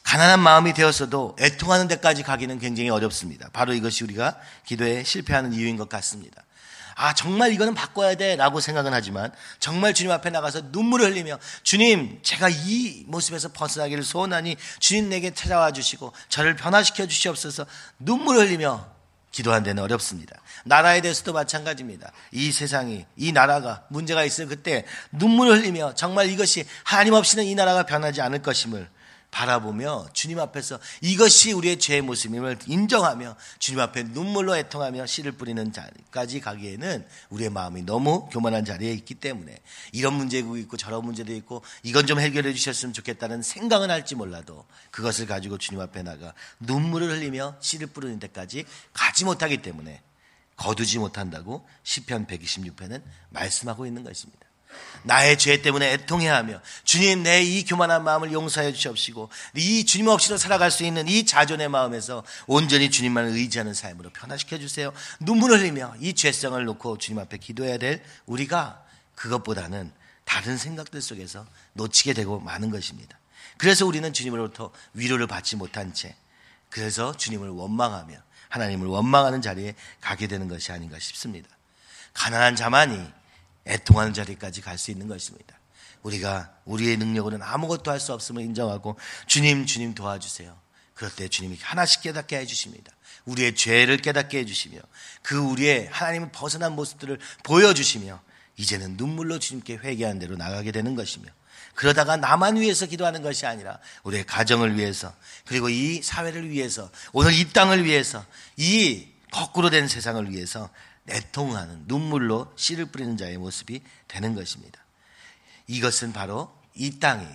가난한 0.03 0.39
마음이 0.39 0.73
되었어도 0.73 1.35
애통하는 1.41 1.89
데까지 1.89 2.23
가기는 2.23 2.57
굉장히 2.59 2.89
어렵습니다. 2.89 3.49
바로 3.51 3.73
이것이 3.73 4.05
우리가 4.05 4.39
기도에 4.65 5.03
실패하는 5.03 5.51
이유인 5.51 5.75
것 5.75 5.89
같습니다. 5.89 6.41
아, 6.99 7.13
정말 7.13 7.53
이거는 7.53 7.75
바꿔야 7.75 8.15
돼. 8.15 8.35
라고 8.35 8.59
생각은 8.59 8.91
하지만 8.91 9.31
정말 9.59 9.93
주님 9.93 10.11
앞에 10.11 10.31
나가서 10.31 10.63
눈물을 10.71 11.11
흘리며 11.11 11.37
주님, 11.61 12.19
제가 12.23 12.49
이 12.49 13.03
모습에서 13.05 13.49
벗어나기를 13.53 14.03
소원하니 14.03 14.57
주님 14.79 15.09
내게 15.09 15.31
찾아와 15.31 15.71
주시고 15.71 16.11
저를 16.27 16.55
변화시켜 16.55 17.05
주시옵소서 17.05 17.67
눈물을 17.99 18.47
흘리며 18.47 18.89
기도한 19.31 19.61
데는 19.61 19.83
어렵습니다. 19.83 20.41
나라에 20.65 21.01
대해서도 21.01 21.33
마찬가지입니다. 21.33 22.11
이 22.31 22.51
세상이, 22.51 23.05
이 23.15 23.31
나라가 23.31 23.83
문제가 23.89 24.23
있을 24.23 24.47
그때 24.47 24.83
눈물을 25.11 25.59
흘리며 25.59 25.93
정말 25.93 26.31
이것이 26.31 26.65
하나님 26.83 27.13
없이는 27.13 27.45
이 27.45 27.53
나라가 27.53 27.83
변하지 27.83 28.21
않을 28.21 28.41
것임을 28.41 28.89
바라보며 29.31 30.07
주님 30.13 30.39
앞에서 30.39 30.79
이것이 31.01 31.51
우리의 31.51 31.79
죄의 31.79 32.01
모습임을 32.01 32.57
인정하며 32.65 33.35
주님 33.59 33.79
앞에 33.79 34.03
눈물로 34.03 34.55
애통하며 34.57 35.05
씨를 35.05 35.33
뿌리는 35.33 35.71
자리까지 35.71 36.39
가기에는 36.39 37.05
우리의 37.29 37.49
마음이 37.49 37.83
너무 37.83 38.27
교만한 38.29 38.65
자리에 38.65 38.91
있기 38.93 39.15
때문에 39.15 39.59
이런 39.91 40.13
문제도 40.13 40.57
있고 40.57 40.77
저런 40.77 41.05
문제도 41.05 41.31
있고 41.33 41.63
이건 41.83 42.07
좀 42.07 42.19
해결해 42.19 42.53
주셨으면 42.53 42.93
좋겠다는 42.93 43.41
생각은 43.41 43.91
할지 43.91 44.15
몰라도 44.15 44.65
그것을 44.91 45.27
가지고 45.27 45.57
주님 45.57 45.81
앞에 45.81 46.03
나가 46.03 46.33
눈물을 46.59 47.09
흘리며 47.09 47.57
씨를 47.59 47.87
뿌리는 47.87 48.17
데까지 48.19 48.65
가지 48.93 49.25
못하기 49.25 49.61
때문에 49.61 50.01
거두지 50.55 50.97
못한다고 50.97 51.67
시편 51.83 52.25
126편은 52.25 53.03
말씀하고 53.29 53.85
있는 53.85 54.03
것입니다. 54.03 54.46
나의 55.03 55.37
죄 55.37 55.61
때문에 55.61 55.93
애통해 55.93 56.27
하며 56.27 56.59
주님 56.83 57.23
내 57.23 57.41
이 57.41 57.63
교만한 57.63 58.03
마음을 58.03 58.33
용서해 58.33 58.73
주시옵시고 58.73 59.29
이 59.55 59.85
주님 59.85 60.07
없이도 60.07 60.37
살아갈 60.37 60.69
수 60.69 60.83
있는 60.83 61.07
이 61.07 61.25
자존의 61.25 61.69
마음에서 61.69 62.23
온전히 62.45 62.91
주님만을 62.91 63.31
의지하는 63.31 63.73
삶으로 63.73 64.09
변화시켜 64.09 64.57
주세요. 64.57 64.91
눈물을 65.21 65.59
흘리며 65.59 65.95
이 65.99 66.13
죄성을 66.13 66.63
놓고 66.65 66.97
주님 66.97 67.19
앞에 67.19 67.37
기도해야 67.37 67.77
될 67.77 68.03
우리가 68.25 68.83
그것보다는 69.15 69.91
다른 70.25 70.57
생각들 70.57 71.01
속에서 71.01 71.45
놓치게 71.73 72.13
되고 72.13 72.39
마는 72.39 72.69
것입니다. 72.69 73.17
그래서 73.57 73.85
우리는 73.85 74.11
주님으로부터 74.11 74.71
위로를 74.93 75.25
받지 75.27 75.55
못한 75.55 75.93
채 75.93 76.15
그래서 76.69 77.15
주님을 77.15 77.49
원망하며 77.49 78.15
하나님을 78.49 78.87
원망하는 78.87 79.41
자리에 79.41 79.73
가게 80.01 80.27
되는 80.27 80.47
것이 80.47 80.71
아닌가 80.71 80.99
싶습니다. 80.99 81.49
가난한 82.13 82.55
자만이 82.55 82.99
애통하는 83.67 84.13
자리까지 84.13 84.61
갈 84.61 84.77
수 84.77 84.91
있는 84.91 85.07
것입니다. 85.07 85.57
우리가 86.03 86.53
우리의 86.65 86.97
능력으로는 86.97 87.45
아무것도 87.45 87.91
할 87.91 87.99
수 87.99 88.13
없음을 88.13 88.43
인정하고 88.43 88.97
주님 89.25 89.65
주님 89.65 89.93
도와주세요. 89.95 90.55
그럴 90.93 91.11
때 91.13 91.27
주님이 91.27 91.57
하나씩 91.61 92.01
깨닫게 92.01 92.37
해주십니다. 92.37 92.91
우리의 93.25 93.55
죄를 93.55 93.97
깨닫게 93.97 94.39
해주시며 94.39 94.79
그 95.21 95.37
우리의 95.37 95.89
하나님을 95.91 96.31
벗어난 96.31 96.73
모습들을 96.73 97.19
보여주시며 97.43 98.21
이제는 98.57 98.97
눈물로 98.97 99.37
주님께 99.39 99.77
회개한 99.77 100.17
대로 100.19 100.35
나가게 100.37 100.71
되는 100.71 100.95
것이며 100.95 101.27
그러다가 101.75 102.17
나만 102.17 102.55
위해서 102.55 102.87
기도하는 102.87 103.21
것이 103.21 103.45
아니라 103.45 103.79
우리의 104.03 104.25
가정을 104.25 104.77
위해서 104.77 105.13
그리고 105.45 105.69
이 105.69 106.01
사회를 106.01 106.49
위해서 106.49 106.89
오늘 107.13 107.33
이 107.33 107.51
땅을 107.51 107.85
위해서 107.85 108.25
이 108.55 109.07
거꾸로 109.31 109.69
된 109.69 109.87
세상을 109.87 110.31
위해서 110.31 110.69
애통하는 111.09 111.83
눈물로 111.87 112.51
씨를 112.55 112.87
뿌리는 112.87 113.15
자의 113.17 113.37
모습이 113.37 113.81
되는 114.07 114.35
것입니다. 114.35 114.79
이것은 115.67 116.13
바로 116.13 116.53
이 116.73 116.99
땅이 116.99 117.27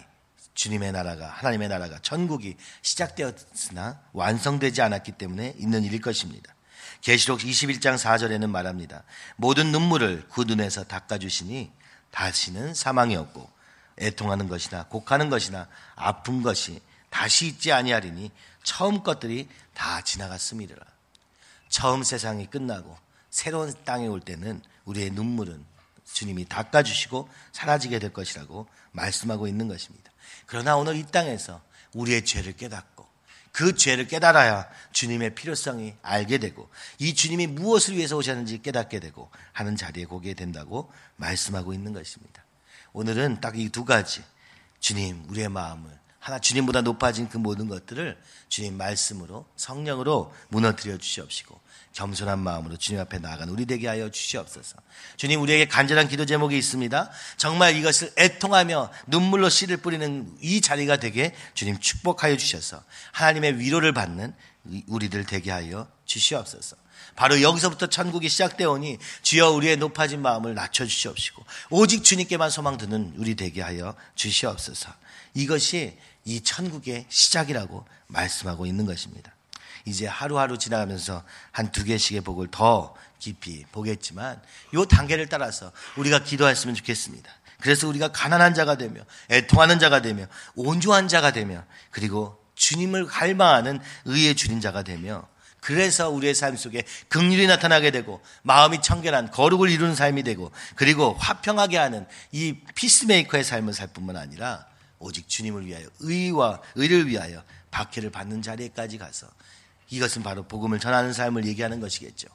주님의 0.55 0.93
나라가 0.93 1.29
하나님의 1.29 1.69
나라가 1.69 1.99
천국이 2.01 2.57
시작되었으나 2.83 4.01
완성되지 4.13 4.83
않았기 4.83 5.13
때문에 5.13 5.55
있는 5.59 5.83
일일 5.83 6.01
것입니다. 6.01 6.55
계시록 7.01 7.41
21장 7.41 7.99
4절에는 7.99 8.49
말합니다. 8.49 9.03
모든 9.37 9.73
눈물을 9.73 10.29
그 10.31 10.43
눈에서 10.43 10.85
닦아 10.85 11.19
주시니 11.19 11.73
다시는 12.11 12.75
사망이 12.75 13.17
없고 13.17 13.51
애통하는 13.99 14.49
것이나 14.49 14.85
곡하는 14.85 15.31
것이나 15.31 15.69
아픈 15.97 16.43
것이 16.43 16.81
다시 17.11 17.47
있지 17.47 17.73
아니하리니 17.73 18.31
처음 18.63 19.03
것들이 19.03 19.49
다 19.75 20.01
지나갔음이라. 20.03 20.77
처음 21.69 22.03
세상이 22.03 22.47
끝나고 22.47 22.97
새로운 23.33 23.73
땅에 23.85 24.07
올 24.07 24.21
때는 24.21 24.61
우리의 24.85 25.11
눈물은 25.11 25.64
주님이 26.05 26.45
닦아주시고 26.45 27.29
사라지게 27.53 27.99
될 27.99 28.12
것이라고 28.12 28.68
말씀하고 28.92 29.49
있는 29.49 29.68
것입니다. 29.68 30.12
그러나 30.47 30.77
오늘 30.77 30.97
이 30.97 31.03
땅에서 31.05 31.62
우리의 31.95 32.27
죄를 32.27 32.53
깨닫고 32.53 33.11
그 33.51 33.75
죄를 33.75 34.07
깨달아야 34.07 34.68
주님의 34.92 35.35
필요성이 35.35 35.95
알게 36.03 36.38
되고 36.38 36.68
이 36.99 37.14
주님이 37.14 37.47
무엇을 37.47 37.97
위해서 37.97 38.16
오셨는지 38.16 38.61
깨닫게 38.61 39.01
되고 39.01 39.31
하는 39.53 39.77
자리에 39.77 40.05
오게 40.09 40.35
된다고 40.35 40.92
말씀하고 41.16 41.73
있는 41.73 41.95
것입니다. 41.95 42.45
오늘은 42.92 43.40
딱 43.40 43.57
이 43.57 43.71
두 43.71 43.87
가지 43.87 44.23
주님 44.79 45.25
우리의 45.31 45.49
마음을 45.49 45.90
하나 46.23 46.39
주님보다 46.39 46.83
높아진 46.83 47.29
그 47.29 47.37
모든 47.37 47.67
것들을 47.67 48.17
주님 48.49 48.77
말씀으로 48.77 49.45
성령으로 49.57 50.33
무너뜨려 50.51 50.97
주시옵시고 50.97 51.61
겸손한 51.95 52.39
마음으로 52.39 52.77
주님 52.77 53.01
앞에 53.01 53.19
나아가는 53.19 53.53
우리 53.53 53.67
되게 53.67 53.89
하여 53.89 54.09
주시옵소서. 54.09 54.77
주님 55.17 55.43
우리에게 55.43 55.67
간절한 55.67 56.07
기도 56.07 56.25
제목이 56.25 56.57
있습니다. 56.57 57.11
정말 57.39 57.75
이것을 57.75 58.13
애통하며 58.17 58.93
눈물로 59.09 59.49
씨를 59.49 59.79
뿌리는 59.79 60.33
이 60.41 60.61
자리가 60.61 60.99
되게 60.99 61.35
주님 61.55 61.81
축복하여 61.81 62.37
주셔서 62.37 62.85
하나님의 63.11 63.59
위로를 63.59 63.93
받는 63.93 64.33
우리들 64.87 65.27
되게 65.27 65.51
하여 65.51 65.89
주시옵소서. 66.05 66.77
바로 67.17 67.43
여기서부터 67.43 67.89
천국이 67.89 68.29
시작되오니 68.29 68.99
주여 69.23 69.51
우리의 69.51 69.77
높아진 69.77 70.23
마음을 70.23 70.55
낮춰 70.55 70.87
주시옵시고 70.87 71.45
오직 71.71 72.05
주님께만 72.05 72.49
소망 72.49 72.79
드는 72.79 73.15
우리 73.17 73.35
되게 73.35 73.61
하여 73.61 73.97
주시옵소서. 74.15 75.03
이것이 75.35 75.99
이 76.25 76.41
천국의 76.41 77.07
시작이라고 77.09 77.87
말씀하고 78.07 78.67
있는 78.67 78.87
것입니다. 78.87 79.33
이제 79.85 80.07
하루하루 80.07 80.59
지나가면서 80.59 81.25
한 81.51 81.73
두 81.73 81.85
개씩의 81.85 82.21
복을 82.21 82.49
더 82.51 82.95
깊이 83.19 83.65
보겠지만 83.73 84.41
요 84.75 84.85
단계를 84.85 85.29
따라서 85.29 85.73
우리가 85.97 86.23
기도했으면 86.23 86.75
좋겠습니다. 86.77 87.31
그래서 87.61 87.89
우리가 87.89 88.09
가난한 88.13 88.55
자가 88.55 88.77
되며 88.77 89.01
애통하는 89.31 89.79
자가 89.79 90.03
되며 90.03 90.27
온주한 90.55 91.09
자가 91.09 91.33
되며 91.33 91.65
그리고 91.91 92.39
주님을 92.55 93.07
갈망하는 93.07 93.81
의의 94.05 94.35
주인 94.35 94.61
자가 94.61 94.83
되며 94.83 95.27
그래서 95.61 96.11
우리의 96.11 96.35
삶 96.35 96.57
속에 96.57 96.83
극률이 97.09 97.47
나타나게 97.47 97.93
되고 97.93 98.21
마음이 98.43 98.83
청결한 98.83 99.31
거룩을 99.31 99.71
이루는 99.71 99.95
삶이 99.95 100.25
되고 100.25 100.51
그리고 100.75 101.15
화평하게 101.15 101.79
하는 101.79 102.07
이 102.33 102.57
피스메이커의 102.75 103.45
삶을 103.45 103.73
살 103.73 103.87
뿐만 103.87 104.17
아니라 104.17 104.67
오직 105.03 105.29
주님을 105.29 105.67
위하여 105.67 105.87
의와 106.01 106.61
의를 106.77 107.09
위하여 107.09 107.43
박해를 107.71 108.11
받는 108.11 108.43
자리에까지 108.43 108.99
가서 108.99 109.27
이것은 109.91 110.23
바로 110.23 110.45
복음을 110.45 110.79
전하는 110.79 111.12
삶을 111.12 111.45
얘기하는 111.47 111.81
것이겠죠. 111.81 112.29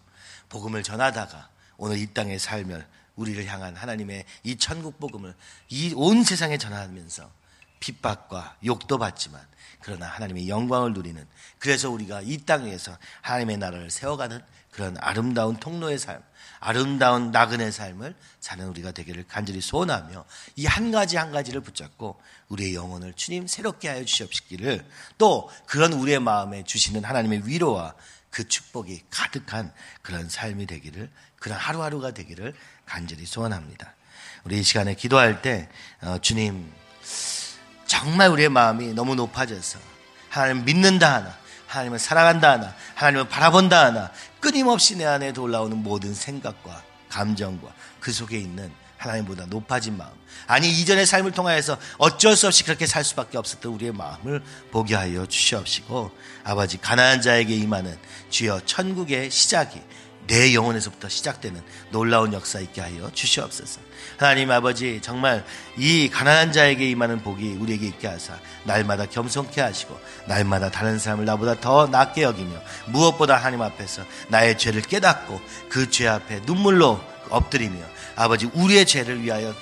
복음을 0.49 0.83
전하다가 0.83 1.49
오늘 1.77 1.97
이 1.97 2.13
땅의 2.13 2.39
삶을 2.39 2.85
우리를 3.15 3.45
향한 3.47 3.75
하나님의 3.75 4.25
이 4.43 4.57
천국 4.57 4.99
복음을 4.99 5.33
이 5.69 5.93
온 5.95 6.23
세상에 6.23 6.57
전하면서 6.57 7.31
핍박과 7.79 8.57
욕도 8.65 8.97
받지만 8.97 9.41
그러나 9.79 10.07
하나님의 10.07 10.49
영광을 10.49 10.93
누리는 10.93 11.25
그래서 11.59 11.89
우리가 11.89 12.21
이 12.21 12.37
땅에서 12.37 12.97
하나님의 13.21 13.57
나라를 13.57 13.89
세워가는 13.89 14.41
그런 14.71 14.97
아름다운 14.99 15.57
통로의 15.57 15.97
삶, 15.97 16.21
아름다운 16.59 17.31
나그네 17.31 17.71
삶을 17.71 18.15
사는 18.39 18.65
우리가 18.67 18.91
되기를 18.91 19.25
간절히 19.27 19.61
소원하며 19.61 20.25
이 20.55 20.65
한 20.65 20.91
가지 20.91 21.17
한 21.17 21.31
가지를 21.31 21.61
붙잡고 21.61 22.21
우리의 22.49 22.75
영혼을 22.75 23.13
주님 23.13 23.47
새롭게 23.47 23.87
하여 23.89 24.03
주시옵시기를 24.05 24.85
또 25.17 25.49
그런 25.65 25.93
우리의 25.93 26.19
마음에 26.19 26.63
주시는 26.63 27.03
하나님의 27.03 27.47
위로와 27.47 27.95
그 28.29 28.47
축복이 28.47 29.03
가득한 29.09 29.73
그런 30.01 30.29
삶이 30.29 30.67
되기를 30.67 31.09
그런 31.39 31.57
하루하루가 31.57 32.11
되기를 32.11 32.53
간절히 32.85 33.25
소원합니다. 33.25 33.93
우리 34.43 34.59
이 34.59 34.63
시간에 34.63 34.93
기도할 34.93 35.41
때 35.41 35.67
어, 36.01 36.19
주님 36.21 36.71
정말 37.85 38.29
우리의 38.29 38.49
마음이 38.49 38.93
너무 38.93 39.15
높아져서 39.15 39.79
하나님 40.29 40.65
믿는다 40.65 41.15
하나 41.15 41.37
하나님을 41.67 41.99
사랑한다 41.99 42.51
하나, 42.51 42.75
하나님을 42.95 43.29
바라본다 43.29 43.85
하나, 43.85 44.11
끊임없이 44.39 44.97
내 44.97 45.05
안에 45.05 45.33
올라오는 45.37 45.77
모든 45.77 46.13
생각과 46.13 46.83
감정과 47.09 47.73
그 47.99 48.11
속에 48.11 48.37
있는 48.37 48.71
하나님보다 48.97 49.45
높아진 49.45 49.97
마음. 49.97 50.11
아니, 50.47 50.69
이전의 50.71 51.05
삶을 51.05 51.31
통하여서 51.31 51.77
어쩔 51.97 52.35
수 52.35 52.47
없이 52.47 52.63
그렇게 52.63 52.87
살 52.87 53.03
수밖에 53.03 53.37
없었던 53.37 53.71
우리의 53.73 53.91
마음을 53.91 54.41
보게 54.71 54.95
하여 54.95 55.25
주시옵시고, 55.25 56.11
아버지, 56.43 56.77
가난한 56.77 57.21
자에게 57.21 57.55
임하는 57.55 57.97
주여 58.29 58.61
천국의 58.65 59.29
시작이 59.29 59.81
내 60.27 60.53
영혼에서부터 60.53 61.09
시작되는 61.09 61.61
놀라운 61.91 62.33
역사 62.33 62.59
있게 62.59 62.81
하여 62.81 63.09
주시옵소서. 63.13 63.79
하나님 64.17 64.51
아버지 64.51 64.99
정말 65.01 65.45
이 65.77 66.09
가난한 66.09 66.51
자에게 66.51 66.89
임하는 66.89 67.23
복이 67.23 67.57
우리에게 67.59 67.87
있게 67.87 68.07
하사 68.07 68.37
날마다 68.63 69.05
겸손케 69.05 69.61
하시고 69.61 69.99
날마다 70.27 70.69
다른 70.69 70.99
사람을 70.99 71.25
나보다 71.25 71.59
더 71.59 71.87
낫게 71.87 72.23
여기며 72.23 72.51
무엇보다 72.87 73.37
하나님 73.37 73.61
앞에서 73.61 74.03
나의 74.29 74.57
죄를 74.57 74.81
깨닫고 74.81 75.39
그 75.69 75.89
죄 75.89 76.07
앞에 76.07 76.41
눈물로 76.45 76.99
엎드리며 77.29 77.77
아버지 78.17 78.49
우리의 78.53 78.85
죄를 78.85 79.23
위하여 79.23 79.55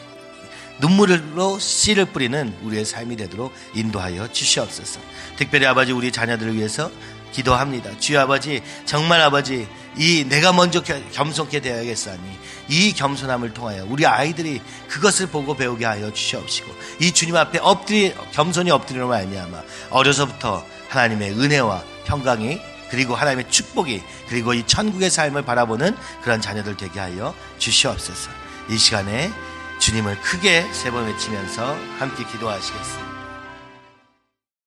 눈물로 0.80 1.60
씨를 1.60 2.06
뿌리는 2.06 2.54
우리의 2.64 2.84
삶이 2.84 3.16
되도록 3.16 3.54
인도하여 3.74 4.32
주시옵소서. 4.32 5.00
특별히 5.38 5.66
아버지 5.68 5.92
우리 5.92 6.12
자녀들을 6.12 6.56
위해서 6.56 6.92
기도합니다. 7.32 7.98
주여 8.00 8.22
아버지, 8.22 8.62
정말 8.86 9.22
아버지, 9.22 9.68
이 9.98 10.26
내가 10.28 10.52
먼저 10.52 10.82
겸손케 10.82 11.62
되어야겠사니 11.62 12.22
이 12.68 12.94
겸손함을 12.94 13.54
통하여 13.54 13.86
우리 13.90 14.06
아이들이 14.06 14.62
그것을 14.88 15.28
보고 15.28 15.56
배우게 15.56 15.86
하여 15.86 16.12
주시옵시고 16.12 16.72
이 17.00 17.12
주님 17.12 17.36
앞에 17.36 17.60
엎드리 17.60 18.14
겸손히 18.32 18.72
엎드리는 18.72 19.08
말미암아 19.08 19.62
어려서부터 19.92 20.66
하나님의 20.90 21.32
은혜와 21.32 21.84
평강이 22.06 22.60
그리고 22.90 23.16
하나님의 23.16 23.50
축복이 23.50 24.02
그리고 24.30 24.54
이 24.54 24.64
천국의 24.68 25.10
삶을 25.10 25.44
바라보는 25.44 25.96
그런 26.22 26.42
자녀들 26.42 26.78
되게 26.78 27.00
하여 27.00 27.34
주시옵소서. 27.58 28.30
이 28.70 28.78
시간에 28.78 29.32
주님을 29.80 30.20
크게 30.22 30.66
세 30.72 30.92
번 30.92 31.06
외치면서 31.06 31.78
함께 32.00 32.24
기도하시겠습니다. 32.26 33.05